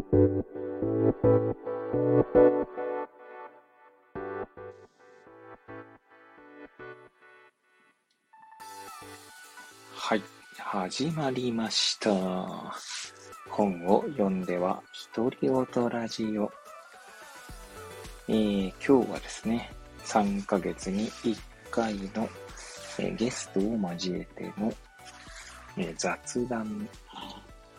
[0.00, 0.02] は
[10.14, 10.22] い、
[10.56, 12.12] 始まりました。
[13.50, 14.80] 本を読んでは
[15.16, 16.52] 独り言ラジオ。
[18.28, 19.72] えー今日はですね、
[20.04, 21.36] 3ヶ月に1
[21.72, 22.28] 回の、
[23.00, 23.62] えーゲストを
[23.92, 24.72] 交えての、
[25.76, 26.88] えー雑談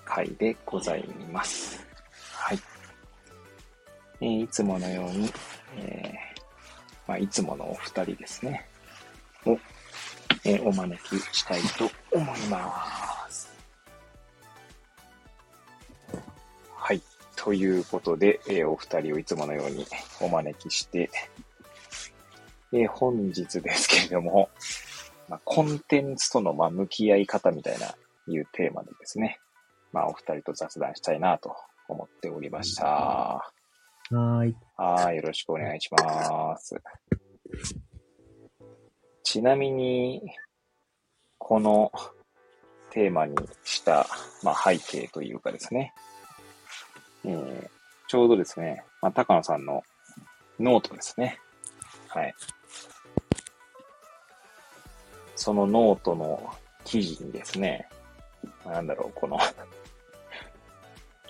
[0.04, 1.79] 会でございます。
[4.22, 5.30] えーいつものように、
[5.78, 6.42] えー
[7.08, 8.66] まあ、いつものお二人ですね、
[9.46, 9.58] を、
[10.44, 13.50] えーお招きしたいと思います。
[16.76, 17.02] はい。
[17.36, 19.86] ということで、えーお二人をいつものように
[20.22, 21.10] お招きして、
[22.72, 24.50] え本日ですけれども、
[25.28, 27.96] まあ、コンテンツとのまあ向き合い方みたいな
[28.28, 29.40] いうテーマでですね、
[29.92, 31.56] まあ、お二人と雑談したいなと
[31.88, 33.52] 思っておりました。
[34.12, 34.56] はい。
[34.76, 36.76] はい、よろしくお願いします。
[39.24, 40.22] ちなみに、
[41.38, 41.92] この
[42.90, 44.08] テーマにした、
[44.44, 45.94] まあ、背景というかですね、
[47.26, 47.80] えー
[48.10, 49.84] ちょうどですね、まあ、高野さんの
[50.60, 51.38] ノートですね。
[52.08, 52.34] はい。
[55.36, 56.52] そのノートの
[56.84, 57.88] 記事にですね、
[58.66, 59.38] なんだろう、この、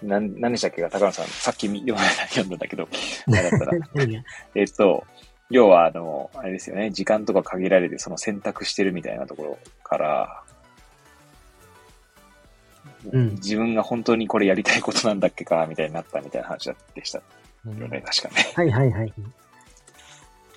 [0.02, 0.82] なん、何でしたっけ？
[0.82, 2.88] が高野さん、さっき読んだ読んだんだけど、
[4.56, 5.06] えっと、
[5.50, 10.44] 要は、あの、あれですよね、時間とか限られて、その選択してるみたいなところから、
[13.12, 13.30] うん。
[13.36, 17.24] 自分が本当にこれやりたいことなんだっけか、みたいになったみたいな話でしたよ
[17.74, 18.52] ね、確かね。
[18.56, 19.14] はいはいはい。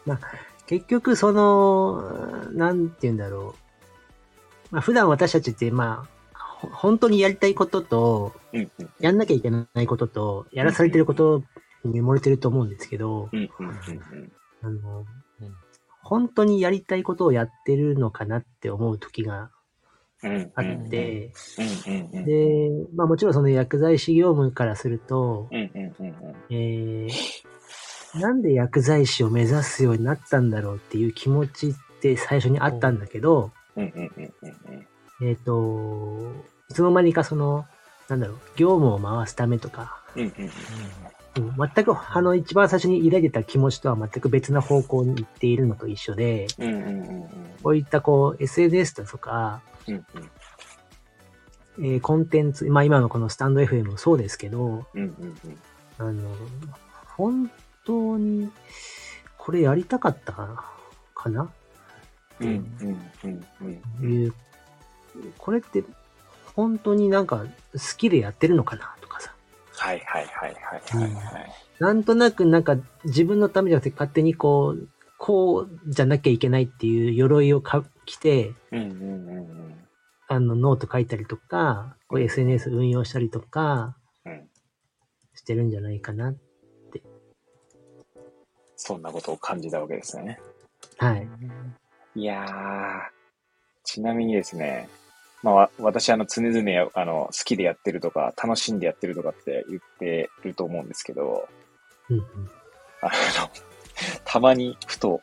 [0.04, 0.20] まあ、
[0.66, 3.54] 結局、その、なんて言うんだろ
[4.70, 4.74] う。
[4.74, 6.21] まあ、普段私たちって、まあ、ほ
[6.70, 11.42] 本当にやりたいことと、うん、うん、やんなきゃいけないことと、やらされてること
[11.84, 14.32] に埋もれてると思うんですけど、うん、うん、うん
[14.64, 15.06] あのうん、
[16.02, 19.50] 本当にやりたいことをやってるのかなって思う時が
[20.22, 20.28] あ
[20.62, 21.32] って、
[22.12, 27.08] で、まあもちろんその薬剤師業務からすると、えー
[28.14, 33.52] なんで薬剤師を目指すようになったんだろうっていう気持ちって最初にあったんだけど、
[35.22, 36.32] えっ、と、
[36.72, 37.66] いつの間にかその、
[38.08, 40.32] なんだろう、業務を回すためとか、うん、うん、
[41.36, 41.70] うん。
[41.74, 47.28] 全くあの一番最初に抱いてた気持ちとは全く別な方向に行っているのと一緒で、うん、うん、うん、
[47.62, 50.06] こういったこう SNS だとか、うん、
[51.78, 55.36] えーコンテンツ、まあ今のこのスタンド FM もそうですけど、うん、うん、
[55.98, 56.34] あの、
[57.16, 57.50] 本
[57.84, 58.50] 当に
[59.36, 60.64] これやりたかったかな
[61.14, 61.50] かな？
[62.40, 62.48] うん、
[62.80, 63.44] うん、うん、
[64.00, 64.34] うん、いう、
[65.36, 65.84] これって
[66.54, 69.34] 本当になんか好きでやってるのかなとかさ。
[69.76, 71.52] はい、はい、はい、はい、はい、はい。
[71.78, 79.74] なんとなくなんか自分のためじゃなくて勝手にこう、こうじゃなきゃいけないっていう鎧をか着て、うん、うん、うん、
[80.28, 84.48] あのノート書いたりとか、こう SNS 運用したりとかうん。
[85.34, 86.34] してるんじゃないかな。
[88.76, 90.40] そんなことを感じたわけですね。
[90.98, 91.28] はい。
[92.16, 92.46] いやー、
[93.84, 94.88] ちなみにですね、
[95.42, 101.48] まあ、わ私、あの、常々、あの、好きでやってるとか、楽しんでやってるとかって言ってると思うんですけど、
[102.08, 102.24] うんうん
[103.02, 103.12] あの、
[104.24, 105.20] たまに、ふと、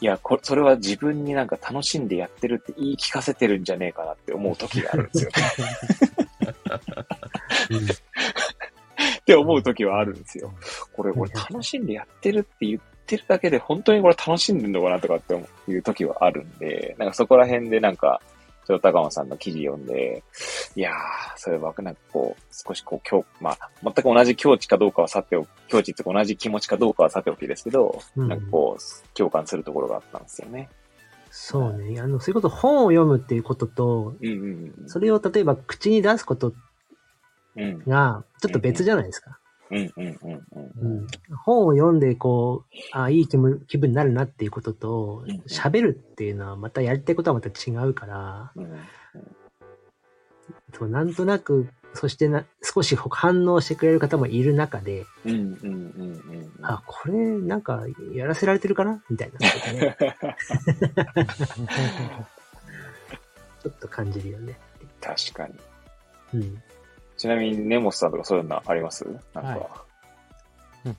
[0.00, 5.36] いや、こそれは自分になんか楽しんでやってるって言い聞かせてるんじゃねえかなって思う時があるんですよね。
[9.20, 10.52] って思う時はあるんですよ。
[10.94, 15.34] これ、これ楽しんでやってるって言ってるだけで、本当にこれ楽しんでんのかなとかって
[15.70, 18.22] いう時はあるんで、なんかそこら辺でなんか、
[18.70, 20.22] ちょっと高野さんの記事読んで、
[20.76, 20.94] いやー、
[21.36, 30.68] そういえばなんかこう、少しこう、今日、まあ、全く同じ境地かどうかはさておき、境地って同じ気持ちかどうかはさておきですけど、うんなんかこう、共感するところがあったんですよね。
[31.32, 32.00] そうね。
[32.00, 34.88] あの、そういうこと、本を読むっていうことと、うんうんうん。
[34.88, 36.52] それを例えば口に出すこと
[37.56, 39.40] うんが、ちょっと別じゃないですか。
[39.70, 40.42] うんうんうん
[40.82, 40.98] うん。
[40.98, 41.06] うん。
[41.44, 48.72] 本を読んで、こう、あいい気分気分になるなっていうこととうん、喋るっていうのは、またやりたいことはまた違うから、うん
[50.72, 55.04] そうなんとなく、そしてな、少し反応してくれる方もいる中で。
[56.62, 57.84] あ、これ、なんか、
[58.14, 59.02] やらせられてるかな？
[59.10, 59.38] みたいな
[63.62, 64.58] ちょっと感じるよね。
[65.00, 65.54] 確かに。
[66.34, 66.62] うん。
[67.20, 69.04] ちなみに、根本さんとかそういうのあります？
[69.34, 69.60] なんか、はい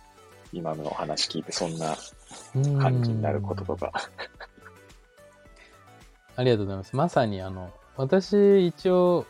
[0.50, 1.94] 今のお話聞いてそんな
[2.54, 3.92] うん感じになることとか。
[6.36, 6.96] ありがとうございます。
[6.96, 9.26] まさにあの、私一応、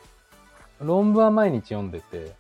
[0.81, 2.37] 論文は毎日読んでて、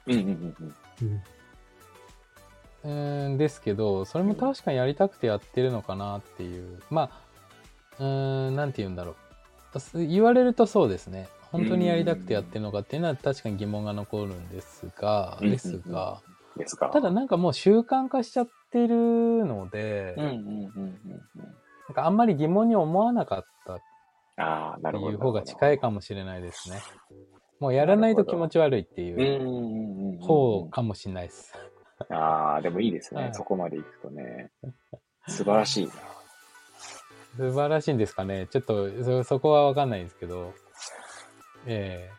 [2.85, 6.81] うんですけど、それも確かにやりたくてやってるのかなっていう。
[6.89, 7.11] まあ、
[7.99, 9.17] うーん、なんて言うんだろ
[9.75, 9.81] う。
[9.81, 11.29] す言われるとそうですね。
[11.51, 16.23] 本当にやりたくてやってるのかっていうのは確かに疑問が残るんですが、うんですが。
[16.93, 18.97] ただなんかもう習慣化しちゃってる
[19.45, 20.15] ので。
[20.19, 23.79] なんかあんまり疑問に思わなかったっ。
[24.93, 26.81] ていう方が近いかもしれないですね。
[27.61, 30.21] もうやらないと気持ち悪いってうんいう。
[30.21, 31.55] 方かもしれないです。
[32.11, 33.23] ああ、でもいいですね。
[33.23, 34.51] はいそこまで行くとね。
[35.27, 35.93] 素晴らしいな。
[37.37, 38.47] 素晴らしいんですかね。
[38.51, 40.53] ちょっとそそこはわかんないんですけど。
[41.69, 42.11] え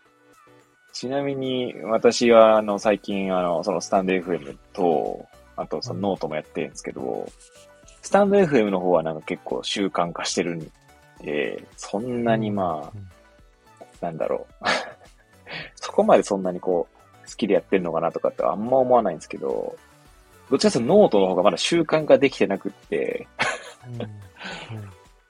[0.91, 5.25] ちなみに、私は、あの、最近、あの、そのスタンド FM と、
[5.55, 7.27] あと、そのノートもやってるんですけど、
[8.01, 10.71] スタンド FM の方はなんか結構習慣化してるん
[11.21, 13.09] で、そんなにまうん
[13.79, 14.65] あ、なんだろう。
[15.75, 19.75] そこまでそんなにこう、好きでやってるのかなとかってあんま思わないんですけど、
[20.49, 23.27] どっちかというとノートの方がまだ習慣化できてなくって、
[23.87, 24.01] うん。
[24.01, 24.09] うん。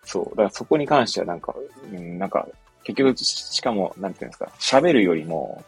[0.04, 0.26] そう。
[0.32, 1.54] だからそこに関してはなんか、
[1.92, 2.48] うん、なんか、
[2.84, 5.64] 結局、ししかも、なんていうんですか、喋るよりも、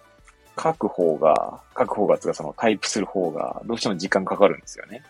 [0.61, 5.03] 書く方が、書く方が、つうかそのタイプする方が、どうしても時間かかるんですよね。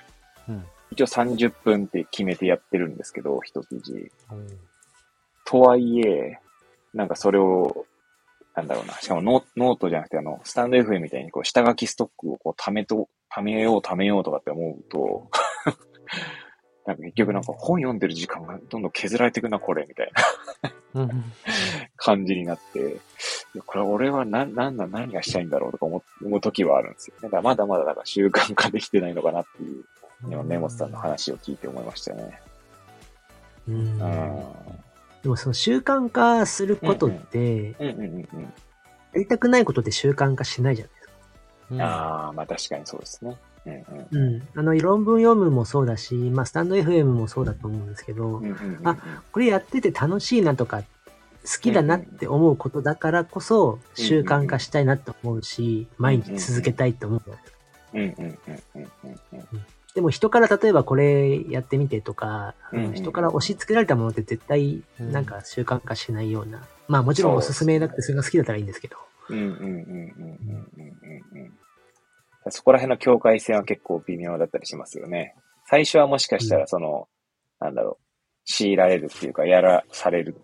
[0.47, 4.11] うん一応30分って決めてやってるんですけど、一記事。
[4.31, 4.59] うん
[5.45, 6.39] とはいえ、
[6.93, 7.85] なんかそれを、
[8.55, 8.93] なんだろうな。
[8.93, 15.29] しかもノノートじゃなくて、あの、スタンド FM みたいに、こう、下書きストックをこう、貯めと、貯めよう、貯めようとかって思うと、
[16.85, 20.11] なんか結局なんか本読んでる時間がどんどん削られていくな、これ、みたい
[20.63, 20.71] な。
[20.93, 21.23] うん
[21.95, 22.97] 感じになって、
[23.65, 27.15] これ俺は何、なんだ、何がしたいんだろうとか思う思う時はあるんですよ。
[27.21, 29.85] だからまだまだだから習慣化できてないのかなっていう、
[30.23, 32.41] 今、根本さんの話を聞いて思いましたね。
[33.67, 34.43] うんうん。
[35.21, 38.01] でもその習慣化することって、うんうん
[38.33, 38.53] うん
[39.13, 41.13] やりたくないことって習慣化しないじゃないですか。
[41.71, 41.81] うん。
[41.81, 43.35] ああ、まあ確かにそうですね。
[43.65, 44.47] うん。
[44.55, 48.41] あの、論文読むもそうだし、まあ、スタンド FM もそうだと思うんですけど、
[48.83, 48.97] あ
[49.31, 50.83] これやってて楽しいなとか、
[51.43, 57.21] 好きだなって思うことだからこそ、習慣化したいなと思うし、毎日続けたいと思う
[59.93, 62.55] でも人から例えばこれやってみてとか、
[62.93, 66.63] 人から押し付けられたものって絶対なんか習慣化しないような。
[66.87, 68.97] まあもちろんおすすめなくてそれが好きだったらいいんですけど。
[69.29, 71.51] うんうんうんうんうんうんうん。
[72.49, 75.35] そこら辺の境界線は結構微妙だったりしますよね。
[75.67, 77.07] 最初はもしかしたらその、
[77.59, 78.03] なんだろう、
[78.45, 80.35] 強いられるっていうか、やらされる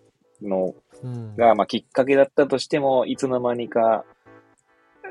[0.42, 4.06] のうんが、まあきっかけだったとしても、いつの間にか、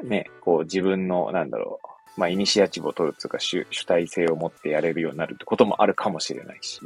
[0.04, 1.80] ね、こう自分の、なんだろ
[2.16, 6.80] う、まあイニシアチブを取るっていうか主、主体性を持ってやれるようになるってこともあるかもしれないし、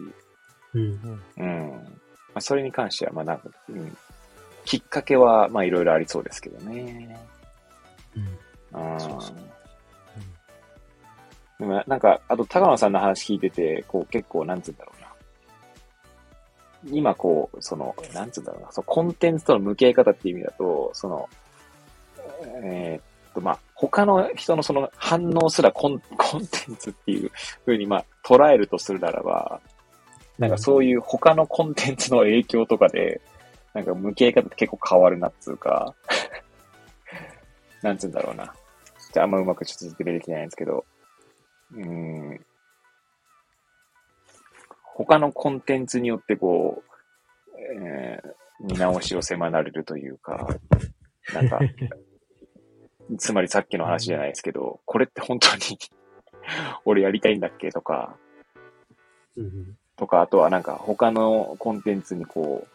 [0.75, 1.23] うん。
[1.37, 1.71] うん。
[1.71, 1.81] ま
[2.37, 3.97] あそれに関しては、まあなんか、うん、
[4.65, 7.19] きっかけは、まあいろいろありそうですけどね。
[8.17, 8.93] うん。
[8.93, 9.60] うんそうそう
[11.61, 16.97] でもなんか、あと、高野さんの話聞いてて、こう、結構、なんつうんだろうな。
[16.97, 21.29] 今、こう、その、なんつうんだろうな、そのコンテンツとの向き合い方っていう意味だと、その、
[22.65, 23.03] えーっ
[23.35, 27.31] と、まあ、他の人のその反応すらコン コンテンツっていう
[27.67, 29.61] 風に、まあ、捉えるとするならば、
[30.39, 33.21] なんかそういう他のコンテンツの影響とかで、
[33.75, 35.95] なんか向き合い方って結構変わるなっつうか、
[37.83, 38.55] なんつうんだろうな。
[39.13, 40.85] じゃああんまうまくちょっと説明できないんですけど、
[41.73, 41.85] うー
[42.35, 42.47] ん、
[44.85, 50.47] 他のコンテンツによってこう、えー見直しを迫られるというか、
[51.35, 51.61] なんか、
[53.19, 55.79] つまりさっきの話じゃないですけど、これって本当に
[56.85, 58.17] 俺やりたいんだっけとか、
[59.37, 59.79] うん。
[59.97, 62.67] とか、あとはなんか他のコンテンツにこ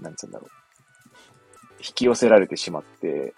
[0.00, 0.50] う、なんつうんだろう。
[1.78, 3.34] 引き寄せられてしまって、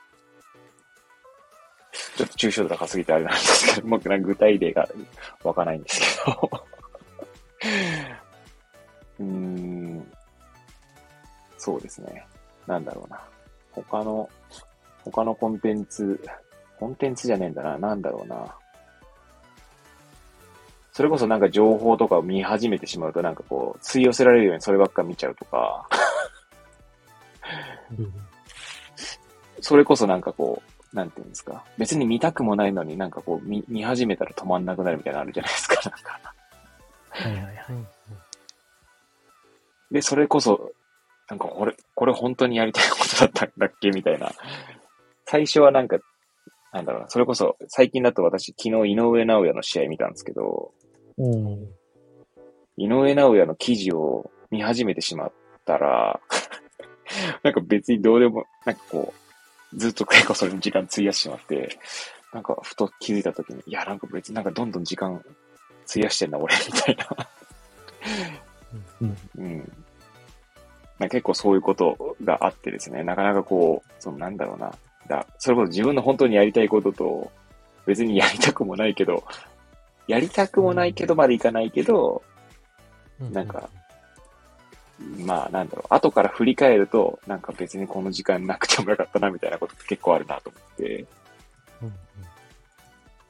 [2.16, 4.88] ちょっと抽象度高すぎてあれなんですけど、僕なんか具体例が
[5.42, 6.50] わかないんですけど。
[9.20, 10.12] うーん、
[11.58, 12.26] そうですね。
[12.66, 13.20] なんだろうな。
[13.72, 14.28] 他の、
[15.04, 16.20] 他のコンテンツ、
[16.78, 17.78] コンテンツじゃねえんだな。
[17.78, 18.54] なんだろうな。
[20.92, 25.88] それこそなんか情報とかを見始めてしまうとなんかこう、吸い寄せられるようにそればっか見ちゃうとか、
[27.98, 28.12] うん
[29.62, 31.64] それこそなんかこう、なんていうんですか。
[31.78, 35.90] 別に見たくもないのになんかこう見、見始めたら止まんなくなるみたいなのあるじゃないですか。
[35.90, 36.34] なんか
[37.10, 37.54] はいはいはい。
[37.70, 37.86] うん
[39.90, 40.72] で、それこそ、
[41.28, 44.32] なんかこれ、これ本当にやりたいことだったんだっけみたいな。
[45.26, 45.98] 最初はなんか、
[46.72, 47.08] なんだろうな。
[47.08, 50.72] それこそ、最近だと私昨日井上直弥の試合見たんですけど、
[51.18, 51.68] うん。
[52.76, 55.32] 井上直弥の記事を見始めてしまっ
[55.64, 56.20] たら、
[57.42, 59.29] なんか別にどうでも、なんかこう、
[59.74, 61.78] ずっと結構それに時間費やしてしまって、
[62.32, 65.22] なんかふと気づいた時に、いや、なんか別になんかどんどん時間
[65.88, 67.28] 費やしてんな、俺、みたいな。
[69.00, 69.16] うん。
[69.38, 69.72] うん。
[70.98, 74.72] まあ結構そういうことがあってですね、なかなかこう、そのなんだろうな。
[75.08, 77.32] だそれこそ自分の本当にやりたいことと、
[77.86, 79.24] 別にやりたくもないけど、
[80.06, 82.22] やりたくもないけどまでいかないけど、
[83.18, 83.68] なんか、
[85.24, 91.06] まあなんだろう、後から振り返ると、なんか別にこの時間なくてもよかったなみたいなことって結構あるなと思って、
[91.82, 91.94] うんうん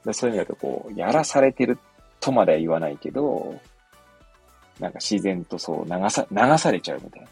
[0.04, 1.78] でそういう意味だとこう、やらされてる
[2.20, 3.60] とまでは言わないけど、
[4.78, 7.22] なんか自然とそう流さ、流されちゃうみたい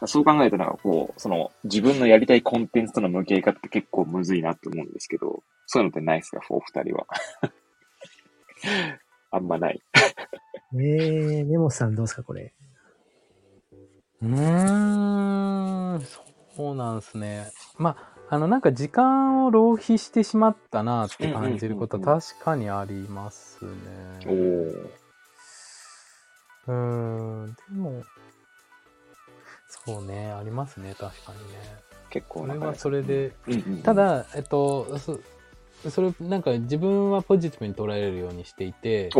[0.00, 0.06] な。
[0.06, 7.06] そう考えるとなんかこう、その自分のやりたいコンテンツとの向き合い方って結構むずいなと思うんですけど、そういうのってないですかお二人は。
[9.30, 9.80] あんまない。
[10.74, 12.52] えー、根本さんどうですか、これ？
[14.22, 16.00] うーん、
[16.54, 17.50] そうなんですね。
[17.76, 17.96] ま
[18.30, 23.74] あ、あの、なんか時間を浪費してしまったなって感じることは確かにありますおね。
[24.26, 24.88] ー。
[26.68, 28.02] うーん、でも、
[29.68, 31.58] そうね、ありますね、確かにね。
[32.10, 33.32] 結構それはそれで、
[33.82, 35.18] た、だ、えっと、そ
[35.90, 39.10] それ、なんか自分はポジティブに捉えれるようにしていて。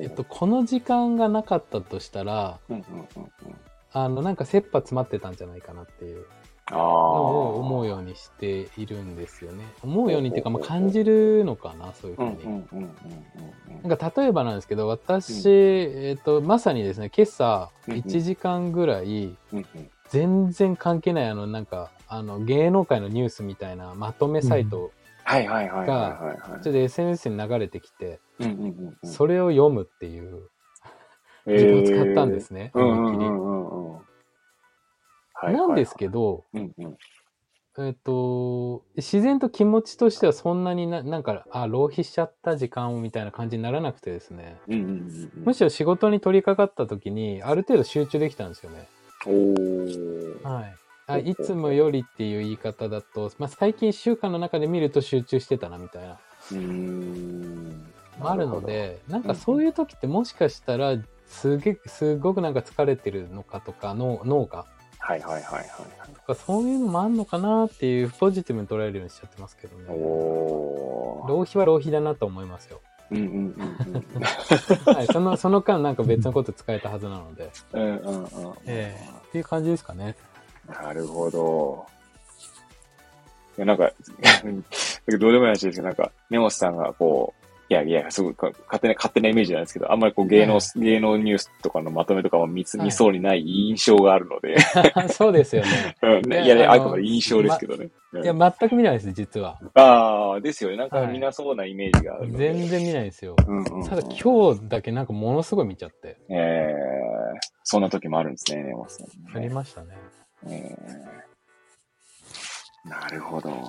[0.00, 3.56] えっと、この時間がなかったとしたら、うんうんうんうん。
[4.04, 6.26] あの、なんか切羽詰まってたんじゃないかなっていう。
[6.70, 9.64] のを思うようにしているんですよね。
[9.82, 12.88] 思うようにっていうか、まあ、感じるのかな、そういうふうに。
[13.82, 19.34] なんか例えばなんですけど、私、えっと、まさにですね、今朝うんうん1時間ぐらい、
[20.10, 24.90] 全然関係ない、あの、なんか、あの、芸能界のニュースみたいなまとめサイト、
[25.24, 26.06] はいはいはいはいは
[26.48, 26.62] いはい。
[26.62, 28.20] ちょっと SNS に流れてきて。
[29.02, 30.48] それを読むっていう
[31.48, 33.24] え時間を使ったんですね、思いっきり。
[35.56, 36.96] なんですけど、うんうん。
[37.80, 44.60] えっと、自然と気持ちとしてはそんなにな、なんか、あ、浪費しちゃった時間をみたいな感じにならなくてですね。
[44.66, 45.08] うんうんうんうん。
[45.44, 48.88] むしろ仕事に取り掛かった時に、ある程度集中できたんですよね。
[50.42, 50.74] はい。
[51.06, 56.18] あいつもよりっていう言い方だと、まあ、最近1週間の中で見ると集中してたなみたいな、
[56.52, 57.92] うーん。
[58.20, 60.96] あるので、なんかそういう時ってもしかしたら、
[61.28, 64.66] すげすごくなんか疲れてるのかとか、脳脳が、
[64.98, 65.64] はいはいはいはい
[66.14, 69.86] とかそういうのもあんのかなっていうポジティブに捉えるようにしちゃってますけどはい。
[69.86, 70.04] ね。
[71.28, 72.80] 浪費は浪費だなと思いますよ。
[73.10, 77.82] うんうんうん はい、その、その間なんか別のこと使えたはずなので、うん。
[77.82, 78.28] うんうんうん。
[78.66, 80.14] ええっていう感じですかね。
[80.66, 81.86] なるほど。
[83.56, 83.90] いや、なんか、
[85.18, 87.37] どうでもない話ですけど、なんか、根本さんがこう、
[87.70, 94.56] いやいや、すごいか勝手な、勝手なイメージなんですけど、あんまりこう芸能、は芸能ニュースとかのまとめとかも見見そうにない印象があるので、
[95.12, 95.68] そうですよね。
[96.02, 97.84] うん、ねいやね、あくまで印象ですけどね。
[97.84, 99.60] うんいや、全く見ないです、実は。
[99.74, 100.78] ああ、ですよね。
[100.78, 102.54] なんかはいみんなそうなイメージがあるので。
[102.54, 103.36] 全然見ないですよ。
[103.46, 106.16] うんうんうんただ今日だけなんかものすごい見ちゃって。
[106.30, 106.74] ええ
[107.64, 109.88] そんな時もあるんですね、根本さん、ありましたね。
[110.46, 111.28] ええ
[112.88, 113.50] なるほど。
[113.50, 113.62] 確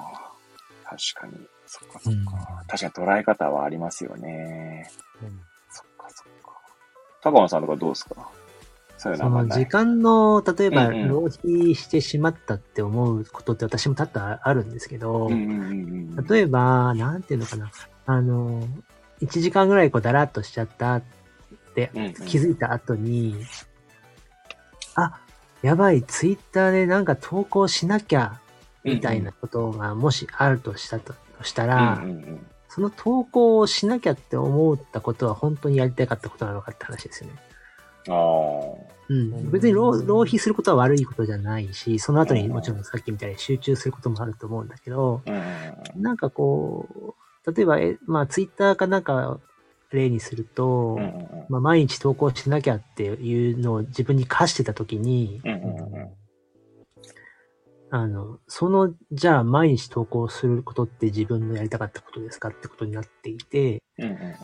[1.16, 1.34] かに。
[1.72, 2.20] そっかそっか。
[2.62, 4.90] うん確かに捉え方はありますよね。
[5.22, 6.52] うんそっかそっか。
[7.22, 8.28] 高野さんとかどうですか？
[8.98, 16.26] そういうの時間の、例えば、浪費してしまったって思うことって私も多々あるんですけど、うんうんうんうん。
[16.28, 17.72] 例えば、なんていうのかな、
[18.08, 18.62] あの、
[19.22, 21.04] 1時間ぐらいこうだらっとしちゃったっ
[21.76, 21.92] て
[22.28, 23.38] 気づいた後に、
[24.96, 25.22] あ、
[25.62, 28.42] やばい、ツイッターでなんか投稿しなきゃ、
[28.84, 37.36] みたいなことがもしあるとしたとしたら、うんうんうんその投稿をしなきゃって思ったことは本当にやりたかったことなのかって話ですよね。
[38.10, 39.00] ああ。
[39.10, 39.52] うん。
[39.52, 45.38] 別に浪浪費することは悪いことじゃないし、その後にもちろんさっきみたいに集中することもあると思うんだけど、うんう
[45.98, 47.16] んなんかこ
[47.46, 49.40] う、例えば、えまあツイッターかなんか
[49.92, 56.10] 例にすると、うんまあ、毎日投稿しなきゃっていうのを自分に課してた時に、うん
[57.92, 64.36] あの、その、じゃあ毎日投稿することって自分のやりたかったことですかってことになっていて、うんうんうん。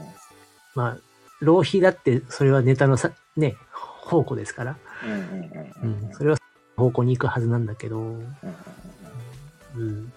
[0.73, 0.97] まあ、
[1.41, 3.55] 浪費だってそれはネタのさ、ね、
[4.03, 4.77] 宝庫ですから、
[6.13, 6.37] それは
[6.75, 8.37] 方向に行くはずなんだけど、うん
[9.75, 10.11] うん、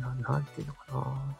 [0.00, 1.36] ななんていうのかな。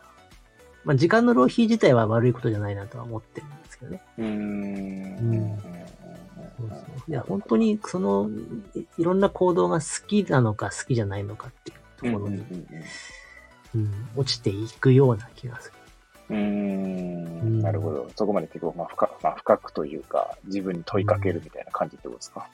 [0.84, 4.02] まあ、時間の浪費自体は悪いことじゃないなとは思ってるんですけどね。
[4.18, 5.58] うんうん
[7.08, 8.30] いや、本当にその
[8.74, 11.78] い、いろんな行動が好きなのか好きじゃないのかっていう
[12.12, 12.38] ところに、
[13.74, 15.74] うん落ちていくような気がする。
[16.30, 18.10] うんうんなるほど。
[18.16, 22.48] そこまで結構、まあ深まあ、深くというか、自分に問いかけるみたいな感じってことですか？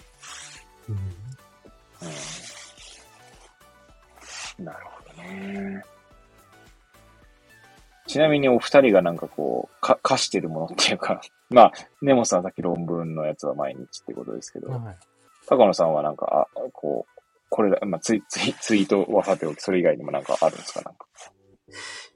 [0.91, 0.95] うん
[4.59, 5.85] うんなるほどね。
[8.07, 8.13] ね。
[8.13, 11.21] ちなみにお二人がなんかこう、か、課してるものっていうか、
[11.51, 11.73] まあ、
[12.03, 14.97] 根本さんさっき論文のやつは毎日ってことですけど、はい
[15.49, 20.83] 高野さんはなんか、あ、こう、これだ、まあ、ツイツイ ツイートはさておき、それ以外にもなんかあるんですか？
[20.83, 21.07] なんか。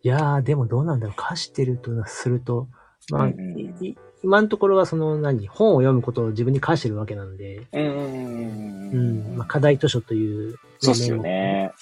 [0.02, 1.14] いやー、でもどうなんだろう。
[1.16, 2.66] 貸してるとすると、
[3.10, 8.96] まあ、うんうん今のところはその何、本を読むことを自分に貸してるわけなので、うんうんう
[9.34, 11.16] ん、まあ、課題図書という、そうっすよ。
[11.16, 11.72] ね。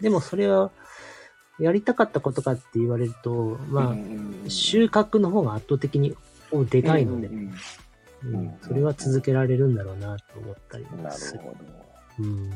[0.00, 0.72] でもそれは、
[1.58, 6.16] やりたかったことかって言われると、まあ、収穫の方が圧倒的に
[6.70, 7.30] でかいので、
[8.62, 11.40] それは続けられるんだろうなと思ったりうんなるする。
[11.40, 11.56] ほど。
[12.20, 12.52] うん、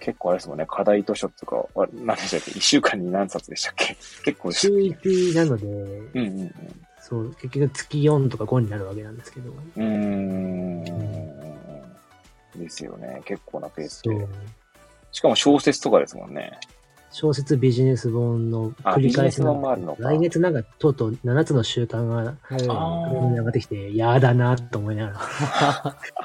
[0.00, 2.50] 結構あれですもんね、課題図書とか、あ何でしたっけ？
[2.52, 3.96] 一週間に何冊でしたっけ？
[4.24, 4.52] 結構。
[4.52, 6.54] 週1なので、うんうん
[7.02, 10.84] そう、結局月4とか5になるわけなんですけど、うん。
[10.84, 13.22] ですよね。
[13.24, 14.10] 結構なペースで。
[15.12, 16.58] しかも小説とかですもんね。
[17.12, 25.18] 小説ビジネス本のあ繰り返しのか来月なんかとうとう7つの習慣があ上がってきて、やだなと思いながら。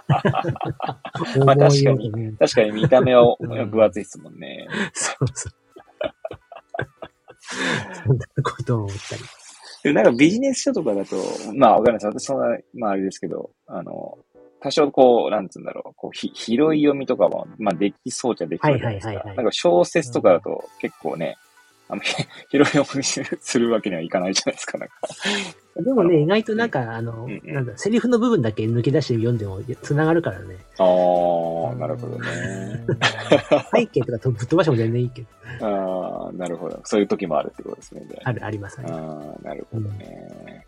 [1.45, 4.67] まあ確かに確かに見た目はうん分厚いですもんね。
[4.93, 5.53] そうそう。
[8.05, 9.23] そんなことを思ったり。
[9.83, 11.15] でなんかビジネス書とかだと、
[11.55, 12.05] まあわかんないです。
[12.07, 14.17] 私そんな、まああれですけど、あの、
[14.65, 19.07] 多少こう、なんつうんだろう、こう、ひ、広い読みとかも、まあできそうじゃできそうじゃないですか。
[19.09, 21.37] はいはいはいはいなんか小説とかだと結構ね、
[21.87, 22.09] あんまり
[22.49, 24.95] 広い読みするわけにはいかないじゃないですか、なんか。
[25.75, 30.55] でもね、意外となんか、あの、うんうんなんだ、セリフの部分だけ抜き出して読んでも繋がるからね。
[30.79, 32.85] ああ、なるほどね。
[33.71, 35.27] 背景とかとぶっ飛ばしても全然いいけど。
[35.61, 36.81] ああ、なるほど。
[36.85, 38.03] そういう時もあるってことですね。
[38.09, 38.87] じゃあある、ありますね。
[38.89, 40.65] ああ、なるほどね。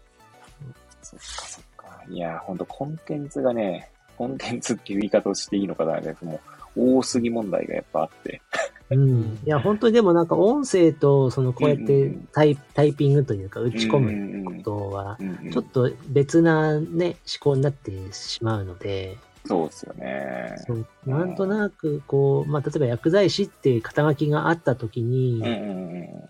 [1.02, 1.67] そっかそっか。
[2.10, 6.40] いや、ほんとコンテンツがね、コンテンツっていう言い方をしていいのかな、も
[6.76, 8.42] う多すぎ問題がやっぱあって。
[8.90, 9.40] うん。
[9.46, 15.18] いや、本当にでもなんか音声と、そのこうやっうんうてんタイタイピングというか打ち込むことは、
[15.52, 20.56] ちょっと別なね、思考になってしまうので、そうですよね。
[20.68, 25.42] そうなんとなくこう、まあ、例えば薬剤師っていう肩書きがあった時に。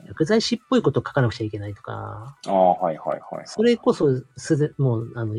[0.07, 3.43] 薬剤師っぽいことを書かなくちゃいけないとか、ああ、はいはいはい。
[3.45, 5.35] それこそすで、もう、あの、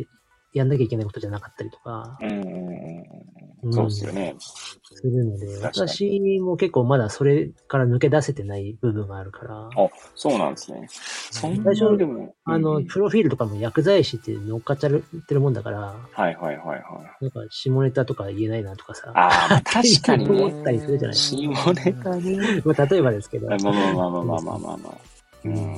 [0.58, 3.72] やんなきゃいけないことじゃなかったりとか、うん。
[3.72, 4.36] そうですよね。
[4.38, 9.70] するので、私も結構まだそれから抜け出せてない部分があるから、あ、
[10.14, 10.88] そうなんですね。
[10.90, 12.34] そんな最初でも。
[12.44, 14.92] あの、プロフィールとかも薬剤師って乗っかっちゃっ
[15.26, 15.78] てるもんだから、
[16.12, 16.76] はいはいはいは
[17.20, 17.24] い。
[17.24, 20.30] なんか下ネタとか言えないなとかさ、ああ、確かにね。
[20.30, 22.62] 思ったりするじゃないです下ネタね。
[22.62, 22.64] か。
[22.64, 23.48] まあ、例えばですけど。
[23.48, 24.98] まあまあまあまあまあまあまあまあ。
[25.44, 25.76] ううんん。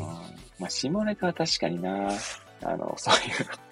[0.59, 2.11] まあ、下ネタは確かにな。
[2.63, 3.70] あの、そういう。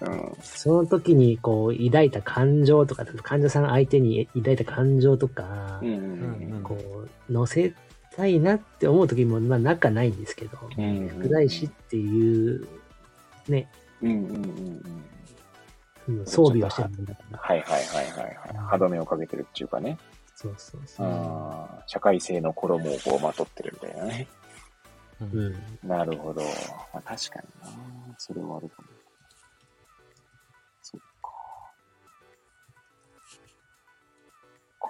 [0.00, 0.32] うん。
[0.42, 6.76] その時にこう抱いた感情とか、患者さん相手に抱いた感情とかうん、うんこ
[7.28, 7.74] う、乗せ
[8.16, 10.84] たいなって思う時も、まあ、なかないんですけど、うん。
[10.84, 11.06] うん。
[11.06, 12.66] 薬剤師っていう、
[13.48, 13.68] ね、
[14.02, 15.04] うんうんうんうん。
[16.08, 17.38] うん装備をしてるんだから。
[17.38, 18.36] はいはいはいはいはい。
[18.56, 19.96] 歯止めをかけてるっていうかね。
[20.34, 21.82] そうそうそう。
[21.86, 24.26] 社会性の衣をこうまとってるみたいなね。
[25.20, 25.54] うん。
[25.86, 26.42] なるほど。
[26.92, 28.14] まあ、確かにな。
[28.16, 28.88] それはあるかも。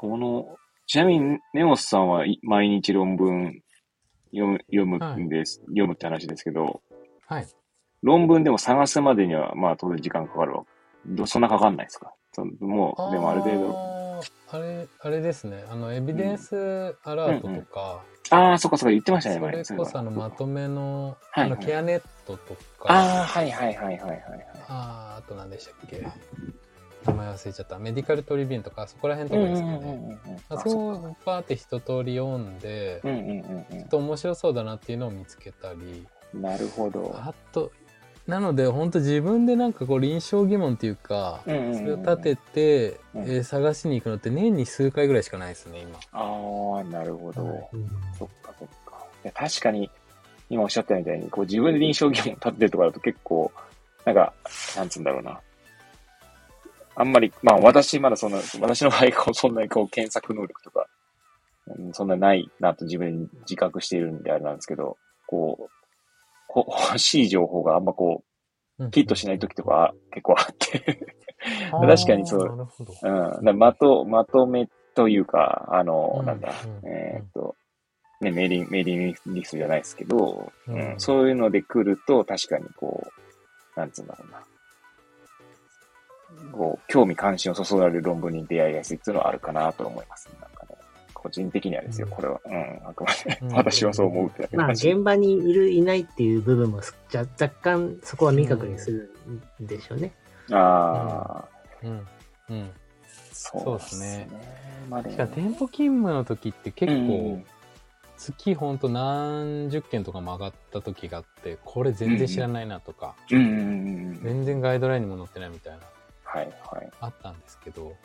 [0.00, 3.60] この、ちなみに、ネオスさんはい毎日論文
[4.32, 6.80] 読む読むんです、読むって話ですけど、
[7.26, 7.46] はい。
[8.02, 10.64] 論文でも探すまでには、まあ当然時間かかるわ。
[11.06, 12.14] どそんなかかんないですか？
[12.32, 14.22] そのもう、でもある程度。
[14.52, 15.64] あれ、あれですね。
[15.68, 19.58] あの、エビデンスアラートとか、ああ、そっかそっか言ってましたね、そ前に。
[19.58, 24.20] れこそあの、まとめの、はいはいあの、ケアネットとか、ああ、はいはいはいはいはいはい。
[24.66, 26.06] あーあと何でしたっけ？
[27.06, 27.78] 名前忘れちゃった。
[27.78, 30.18] メディカルトリビューンとか、そこら辺とかですかね。
[30.48, 36.42] あそこをパーって一通り読んで、うんうんうんちょっと面白そうだなっていうのを見つけたり、うん。
[36.42, 37.14] なるほど。
[37.16, 37.72] あと、
[38.26, 45.98] なので本当自分でなんかこう臨床疑問っていうか、うんうんうんそれを立てて、うんえー探しに行くのって年に数回ぐらいしかないですね、今。
[46.12, 47.70] ああ、なるほど。
[48.18, 49.04] そっかそっか。
[49.24, 49.90] いや確かに、
[50.50, 53.50] 今おっしゃったみたいに、こう自分で臨床疑問立ててるとかだと結構、
[54.04, 54.32] なんか、
[54.76, 55.40] なんつうんだろうな。
[57.00, 60.86] あんまり、まあ私まだそんな、私の場合こう、そんなにこう検索能力とか、
[61.66, 65.70] うんそんなないなと自分に自覚しているんであれなんですけど、こう、
[66.48, 68.22] こ 欲しい情報があんまこ
[68.78, 71.06] う、ヒットしない時とか結構あって、
[71.70, 72.92] 確かにそうあーなるほど。
[73.50, 73.58] うん。
[73.58, 76.50] まと、まとめというか、あの、うんなんだ、
[76.82, 77.56] うんえーっと、
[78.20, 83.06] ね、メーリング、メーリングリストじゃないですけど、ううんん、そういうので来ると、確かにこ
[83.76, 84.42] う、なんつうんだろうな。
[86.52, 90.34] こう、興味関心を注がれる論文に出会いやすいっていうのはあるかなと思いますね。
[90.40, 90.76] なんかね。
[91.14, 92.40] 個人的にはですよ、うんこれは。
[92.44, 94.90] うん、あくまで、うん私はそう思うってだけのまあ、話。
[94.90, 99.14] 現場にいる、いないっていう部分もすじゃ若干そこは明確にする
[99.62, 100.12] んでしょうね。
[100.50, 101.48] ああ、
[101.82, 102.06] うん。
[102.50, 102.70] うん。
[103.32, 104.28] そうそうですね。
[104.88, 107.42] まあでもしかも店舗勤務の時って結うん構、
[108.16, 113.60] 月ほんと何十件とかも上がった時があって、これ全然知らないなとか、うんうんうんう
[114.12, 114.20] ん。
[114.22, 115.78] 全然ガイドラインにも載ってないみたいな、
[116.32, 116.90] はいはい。
[117.00, 117.96] あったんですけど、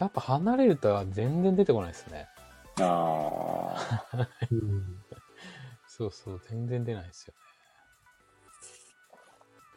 [0.00, 2.26] やっぱ離れると全然出てこないですね。
[2.80, 3.76] あ
[4.12, 4.96] あ、う ん
[5.86, 7.34] そうそう、全然出ないですよ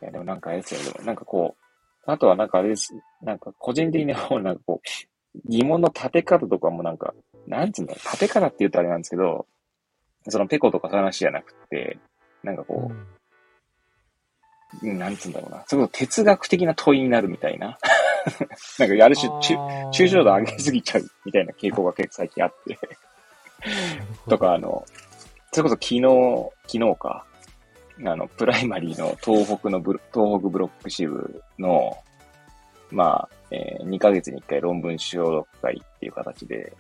[0.02, 7.14] いやでもなんかあれですよ、でもなんかこう、あとはなんかあれです、なんか個人的にもうなんかこう、疑問の立て方とかもなんか、
[7.48, 9.46] なんつうんだろう、立て方って言うとあれなんですけど、
[10.28, 12.00] そのペコとかそういう話じゃなくて、
[12.44, 12.68] なんかね。
[12.68, 13.13] こう、うん
[14.82, 17.78] なんつうんだろうな、それこそ哲学的な問いになるみたいな。
[18.80, 22.80] なんかある種、抽抽象度上げすぎちゃうみたいな傾向が結構最近あって。
[24.30, 24.86] とか、あの、
[25.52, 27.26] それこそ昨日、昨日か、
[28.06, 31.98] あの、プライマリーの東北のブロ、東北ブロック支部の、
[32.92, 36.74] まあ、えー2ヶ月に1回論文収録会っていう形で、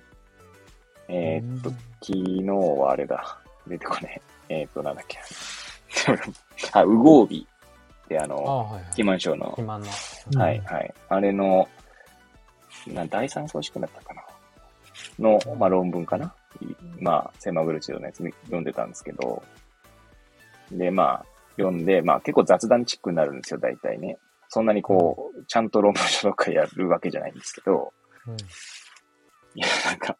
[1.07, 1.75] えーっと、うん
[2.05, 4.61] 昨日はあれだ、出てこねえ。
[4.61, 5.19] えーっと、なんだっけ。
[6.73, 7.52] あ、ウゴービって
[8.19, 8.79] ああの。
[8.85, 9.87] 肥満症の肥満の。
[10.33, 10.93] うんはい、はい。
[11.09, 11.67] あれの、
[12.87, 14.23] な第三組織だったかな？
[15.19, 16.33] の、まあ、論文かな、
[16.99, 19.43] まあ、セマグルチドのやつ読んでたんですけど、
[20.71, 21.25] で、まあ、
[21.57, 24.17] 読んで、まあ、結構雑談チックになるんですよ、大体ね。
[24.49, 27.93] そんなにこう、ちゃんと論文書とかやるわけじゃないんですけど、
[28.27, 28.33] うん。
[28.35, 30.17] いや、なんか、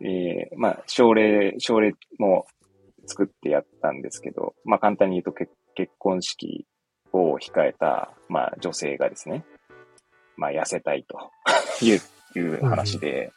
[0.00, 2.46] えー、まあ、症例、症例も
[3.06, 6.66] 作ってやったんですけど、まあ、簡単に言うと結結婚式
[7.12, 9.44] を控えた、まあ、女性がですね、
[10.36, 11.30] まあ、痩せたいと
[11.80, 12.00] いう、
[12.34, 13.32] いう話で、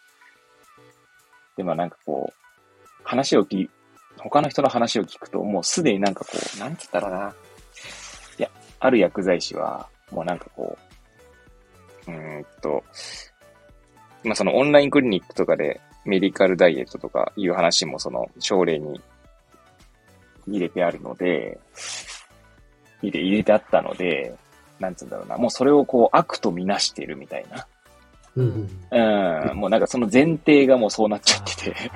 [1.56, 3.70] で、まあ、なんかこう、話を聞、
[4.18, 7.36] 他の人の話を聞くと、もうすでになんかこう、なんつったらな、
[8.40, 8.50] いや、
[8.80, 10.80] ある薬剤師は、もうなんかこ
[12.08, 12.84] う、うーんと、
[14.24, 19.00] まあ、そのオンラインクリニックとかでメディカルダイエットとかいう話もその症例に
[20.48, 21.60] 入れてあるので、
[23.02, 24.36] 入れ、入れてあったので、
[24.80, 27.68] なんつうんだろうな、もうそれをこう悪とみなしてるみたいな。
[28.36, 31.92] うんうん、もうなんかその前提がもうそうなっちゃってて。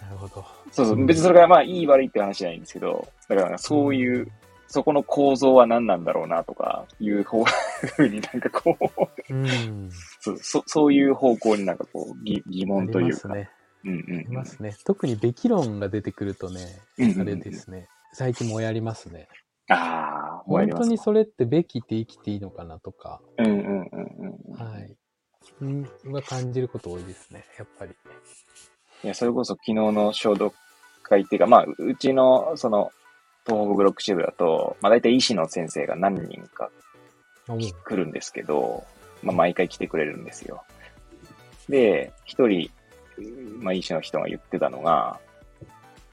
[0.00, 0.44] なるほど。
[0.72, 4.28] そうそう、別にそれがまあいい悪いって話じゃないんですけど、だからそういう、
[4.66, 9.90] そこの構造は何なんだろうなとかいう方ふうになんかこう、うん。
[10.20, 13.30] そうそそういう方向になんかこう疑疑問というか。
[13.30, 13.50] ありますね。
[13.84, 14.76] うんうんありますね。
[14.84, 16.60] 特にべき論が出てくるとね、
[16.98, 17.88] うんうんあれですね。
[18.12, 19.28] 最近もやりますね。
[19.68, 24.54] ああ、本当にそれってべきって生きていいのかなとか、うんうんうんうん。
[24.54, 24.96] はい。
[25.60, 27.92] うんは感じること多いですね、やっぱり。
[29.04, 30.54] いや、それこそ昨日の消毒
[31.02, 32.90] 会っていうか、まあ、うちの、その、
[33.46, 36.70] 東北ブロック支部だと、まあ大体医師の先生が何人か
[37.48, 38.84] うん来るんですけど、
[39.22, 40.62] まあ毎回来てくれるんですよ。
[41.68, 42.70] で、一人、
[43.60, 45.18] まあ医師の人が言ってたのが、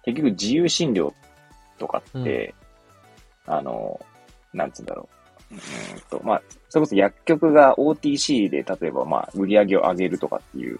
[0.03, 1.13] 結局自由診療
[1.77, 2.55] とかって、
[3.47, 3.99] あの、
[4.53, 5.09] なんつうんだろ
[5.51, 5.55] う。
[5.55, 10.79] うーんと、まあ、それこそ薬局が OTC で例えばまあ売り上げを上げるとかっていう、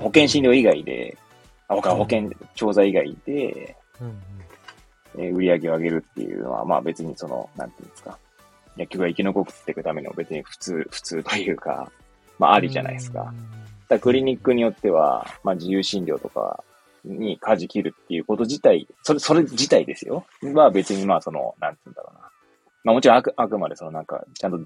[0.00, 1.16] 保険診療以外で、
[1.68, 4.22] あ、他保険調剤以外で、うん
[5.18, 8.18] えー売り上げを上げるっていうのは、まあ別にその、なんていうんですか、
[8.76, 11.90] 薬局が生き残っていくための別に普通、普通というか、
[12.38, 13.32] まあありじゃないですか。
[13.88, 16.64] だクリニックによっては、まあ自由診療とか
[17.04, 20.24] に舵切るっていうこと自体、それ、それ自体ですよ。
[20.42, 22.20] まあ別にまあその、なんていうんだろうな。
[22.84, 24.58] まあもちろんあく、あくまでそのなんか、ちゃんと、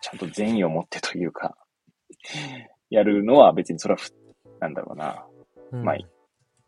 [0.00, 1.56] ちゃんと善意を持ってというか、
[2.90, 4.10] やるのは別にそれはふ、
[4.60, 5.24] なんだろうな。
[5.72, 5.96] うんまあ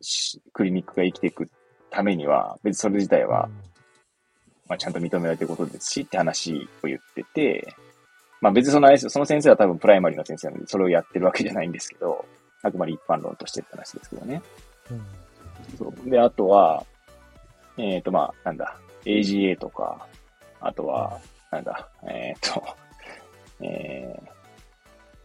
[0.02, 1.48] しクリニックが生きていく
[1.90, 3.48] ためには、別にそれ自体は、
[4.68, 7.74] まあ、ちゃんと認められてることですしって話を言ってて、
[8.40, 12.24] まあ別にそのその先生は多分プライマリーの先生なので、それをやってるわけじゃないんですけど、
[12.62, 14.42] あくまで一般論としてって話ですけどね。
[14.90, 15.20] うん
[15.76, 16.84] そうで、あとは、
[17.76, 20.06] えっ、と、まあ、なんだ、AGA とか、
[20.60, 21.18] あとは、
[21.50, 22.62] なんだ、えっ、と、
[23.62, 24.28] えー、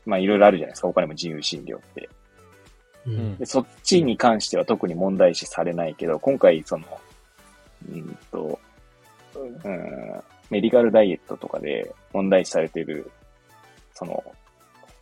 [0.06, 0.88] まあいろいろあるじゃないですか。
[0.88, 2.10] 他にも自由診療って。
[3.08, 6.86] うんで、そっちに関しては特に問題視されないけど、今回その、
[7.90, 8.60] うんと、
[9.36, 13.12] うん、メディカルダイエットとかで問題視されている、
[13.94, 14.24] その、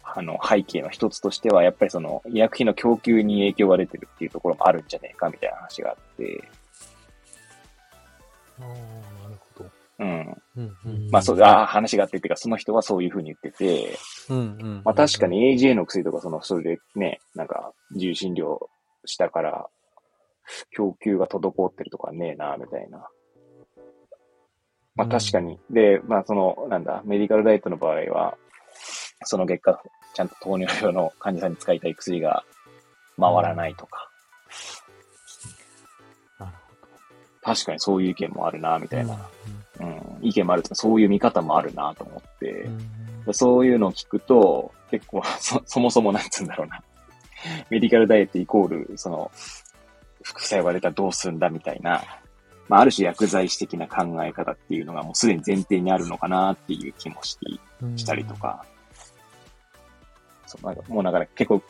[0.04, 6.44] あの、背景の一つとしては、やっぱりその、医薬品の供給に影響が出てるっていうところもあるんじゃねえか、みたいな話があって、
[8.60, 8.68] ああ、
[9.24, 9.70] なるほど。
[10.00, 10.38] うん。
[10.58, 13.98] うんうんまあそう、ああ、話があってっていうか、その人はそういうふうに言ってて、
[14.30, 18.58] うんうんまあ確かに AJ の薬とか、その、それでね、なんか、重診療
[19.06, 19.68] したから、
[20.72, 23.08] 供給が滞ってるとかねえな、みたいな。
[24.96, 25.60] まあ確かに。
[25.72, 28.38] で、まあその、なんだ、メディカルダイエットの場合は、
[29.26, 29.82] その結果、
[30.14, 32.44] ちゃんと糖尿病の患者さんに使いたい薬が
[33.20, 34.10] 回らないとか、
[37.44, 39.18] 確かにそういう意見もあるな、みたいな。
[39.80, 42.70] うん、意見もあるとか、そういう見方もあるなと思って、
[43.26, 43.34] うん。
[43.34, 46.82] そういうのを聞くと、結構そ、そもそもなんつうんだろうな。
[47.70, 49.30] メディカルダイエットイコール、その、
[50.22, 52.02] 副作用が出たらどうすんだみたいな、
[52.70, 57.46] まあ、ある種薬剤師的な考え方っていうのがもうすでに前提にあるのかなっていう気もして
[57.82, 57.98] うん。
[57.98, 58.66] したりとか、
[60.58, 61.62] そうなんかもうだから結構、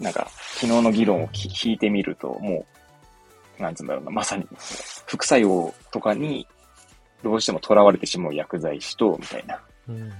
[0.00, 2.66] なんか、昨日の議論をき聞いてみると、も
[3.58, 4.46] う、なんつうんだろうな、まさに、
[5.06, 6.46] 副作用とかに、
[7.22, 9.60] どうしても囚われてしまう薬剤師と、みたいな。
[9.88, 10.12] うんうん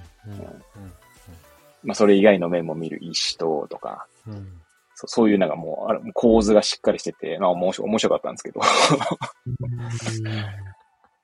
[1.85, 4.61] まあ、それ以外の面も見る医師と、とか、うんうん
[5.01, 8.61] そうそういうなんかもう、あれ構図がしっかりしてて、まあ面白面白かったんですけど。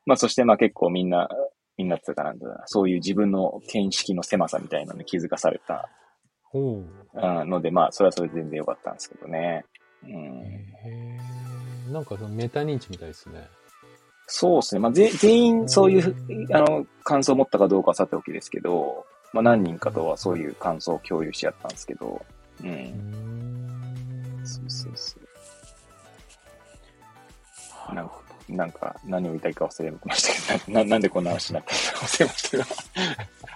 [0.06, 1.28] まあそしてまあ結構みんな、
[1.76, 5.88] みんなっていうかなんだそういう自分の見識の狭さみたいなのに気づかされた、
[6.54, 9.64] ほううん、ので、まあそれはそれで全然良かったんですけどね。
[10.04, 11.18] うん、へ
[11.88, 13.48] えなんかそのメタ認知みたいですね。
[14.28, 14.80] そうですね。
[14.80, 16.14] まあぜ全員そういう、
[16.54, 22.24] あの、感想を持ったかどうかはさておきですけど、まあ何人かとはそういう感想を共有し合ったんですけど、
[22.62, 22.64] う。
[22.64, 25.16] うんんそうそうそ
[27.90, 27.94] う。
[27.94, 32.64] なんか、なんか何を言いたいか忘れましたけど、な、 ななんでこんな話になったか忘れましたが。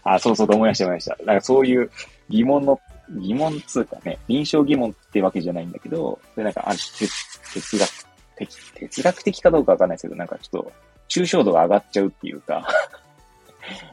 [0.14, 1.16] あ、そうそうと思い出してました。
[1.24, 1.90] なんかそういう
[2.28, 2.80] 疑問の、
[3.10, 7.08] 疑問っつうかね、臨床疑問ってわけじゃないんだけど、それなんかあ哲
[7.54, 7.88] 哲学
[8.36, 10.72] 的、哲学的かどうかわかんないですけど、なんかちょっと
[11.08, 12.68] 抽象度が上がっちゃうっていうか、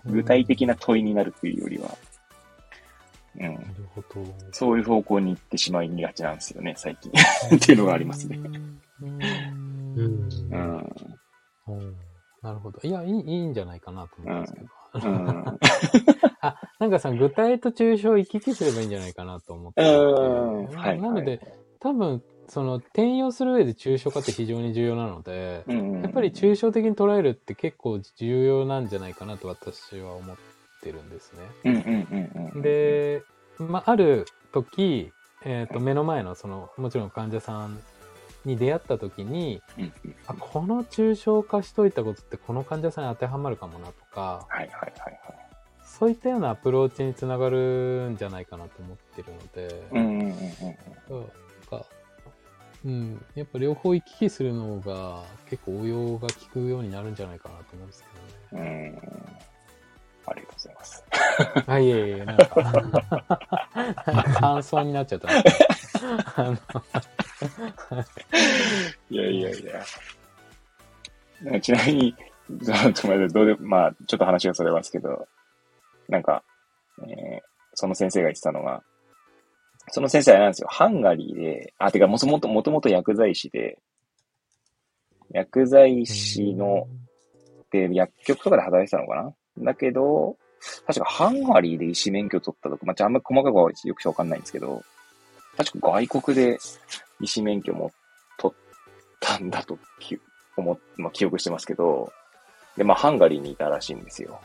[0.05, 1.97] 具体的な問いになるっていうよりは、
[3.37, 3.57] うんな、る
[3.93, 4.25] ほど。
[4.51, 7.11] そういう方向に行ってしまいがちなんですよね、最近。
[7.55, 8.37] っていうのがありますね。
[9.01, 9.21] うん。
[9.95, 10.95] うんうん。
[11.67, 11.95] うん
[12.41, 12.79] なるほど。
[12.83, 14.67] いや、いいいいんじゃないかなと思うんですけど。
[15.03, 15.59] うん。
[16.41, 21.39] あ、なんかさ、具体と抽象を行き来すればいいんじゃないかなと思ってはいなので、
[21.79, 26.01] 多分、その、転用する上で抽象化って非常に重要なので、うん。
[26.01, 30.35] やっぱり抽象的に捉えるって結構重要なんじゃないかなと私は思っ
[30.81, 32.61] てるんですね。
[32.61, 33.23] で、
[33.57, 35.11] まあ、ある時、
[35.43, 37.79] えっ、と、目の前のその、もちろん患者さん
[38.45, 39.61] に出会った時に、
[40.27, 45.19] あ、この抽象化しといたことってこの患者さんに当てはまるかもなとか、はいはいはいはい。
[45.83, 50.29] そういったようなアプローチにつながるんじゃないかなと思ってるので、うんうんうんうん。
[50.29, 50.39] なん
[51.69, 51.85] か
[52.85, 58.03] うん、やっぱ両方行き来するのが結構応用が効くようになるんじゃないかなと思うんです
[58.51, 59.01] けどね。
[59.01, 59.15] うん。
[60.27, 61.03] ありがとうございます。
[61.67, 62.45] あ、いえいえ、なんか、
[64.39, 65.29] 感想になっちゃった。
[66.35, 66.57] あの
[69.09, 69.65] いやいやい
[71.43, 71.61] や。
[71.61, 72.15] ちなみに、
[72.63, 75.27] ちょっと待ってどうで、まあ、ちょっと話がそれますけど、
[76.07, 76.43] なんか、
[77.07, 78.81] えーその先生が言ってたのが、
[79.89, 83.77] その先生はなんですよ、ハンガリーで、あ、てか、もともと、もともと薬剤師で、
[85.31, 86.87] 薬剤師の、
[87.71, 89.15] で、薬局とかで働いてたのか
[89.57, 89.73] な？
[89.73, 90.37] だけど、
[90.87, 94.81] 確かハンガリーで医師免許取ったとか、まあ、ああんまり細かくはよくわかんないんですけど、
[95.57, 96.57] 確か外国で
[97.21, 97.91] 医師免許も
[98.37, 98.57] 取っ
[99.19, 100.19] たんだとき
[100.57, 102.11] 思っ、まあ、記憶してますけど、
[102.77, 104.39] で、まあ、ハンガリーにいたらしいんですよ。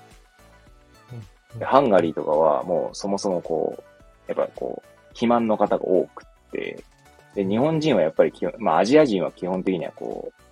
[1.59, 3.83] でハンガリーとかはもうそもそもこう、
[4.29, 6.85] やっぱこう、肥満の方が多くって、
[7.35, 10.43] で、日本人はやっぱり基本、まあアジア人は基本的にはこう、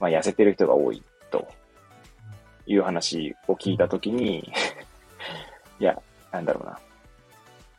[0.00, 1.46] まあ痩せてる人が多いと
[2.66, 4.52] いう話を聞いたときに、
[5.78, 6.00] いや、
[6.32, 6.80] なんだろうな。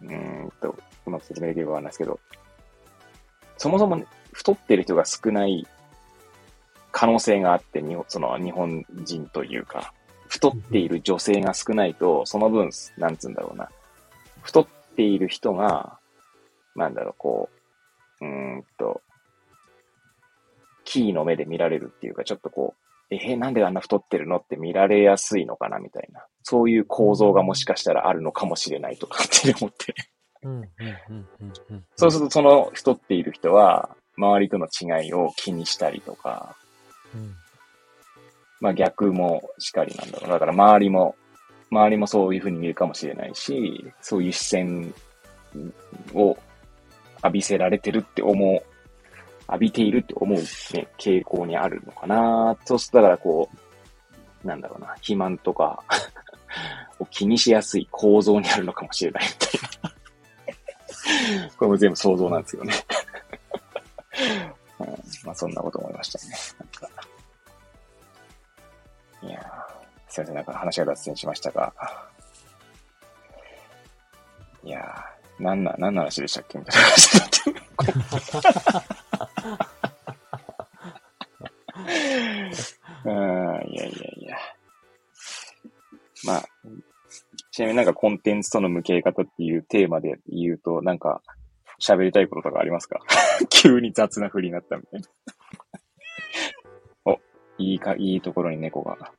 [0.04, 2.20] うーんと、うまく説明できればわかんないですけど、
[3.62, 5.68] そもそも太ってる人が少ない
[6.92, 9.94] 可能性があって、日本その日本人というか、
[10.28, 13.70] 太っている女性が少ないと、その分、なんつうんだろうな。
[14.42, 16.00] 太っている人が、
[16.76, 17.50] なんだろう、こ
[18.20, 19.04] う、うーんと、
[20.84, 22.74] キーの目で見られるっていうか、ちょっとこ
[23.12, 26.26] う、えーなんであんな太ってるのって見られやすいのかなみたいな。
[26.42, 29.94] そういう構造がもしかしたらあるのかもしれないとかって思って。
[30.44, 30.66] うんうんうん
[31.10, 36.56] うんうんそうするとその太っている人は、周りとの違いを気にしたりとか、
[37.14, 37.36] うん
[38.62, 40.30] まあ逆もしかりなんだろう。
[40.30, 41.16] だから周りも、
[41.72, 44.94] 周りもそういうふうに見るかもしれないし、そういう視線
[46.14, 46.38] を
[47.24, 48.64] 浴びせられてるって思う、
[49.48, 53.50] 浴びているって思うね、傾向にあるのかなそうするとだからこ
[54.44, 55.84] う、なんだろうな、肥満とか
[57.00, 59.71] を気にしやすい構造にあるのかもしれないみたいな。
[61.58, 62.74] これも全部想像なんですよね。
[64.80, 64.88] うん、
[65.24, 66.36] まあそんなこと思いましたね。
[69.24, 69.40] いや
[70.10, 71.74] すいません、なんか話が脱線しましたが。
[74.64, 77.42] いやー、なんな、なんの話でしたっけみたいな話になって。
[83.04, 84.38] うん、いやいやいや。
[86.24, 86.50] まあ、
[87.52, 91.22] ちなみになんかコンテンツとの向き合い方っていうテーマで言うと、なんか
[91.82, 93.00] 喋りたいこととかありますか？
[93.50, 95.08] 急に雑な振りになったみたいな。
[97.06, 97.20] お、
[97.58, 98.98] いいか、いいところに猫が。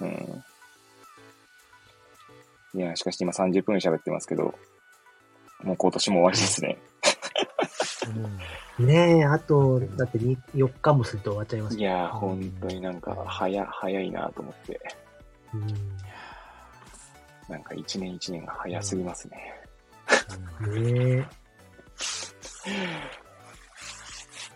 [0.00, 0.44] うん。
[2.74, 4.54] いや、しかし今30分喋ってますけど、
[5.62, 6.78] もう今年も終わりですね。
[8.78, 14.80] ねえ、あと、だってに4日もすると終わっちゃいますいやー、本当になんか、早、早いなと思って。
[15.52, 15.66] うん
[17.48, 19.36] なんか一年一年が早すぎますね。
[20.60, 21.26] ね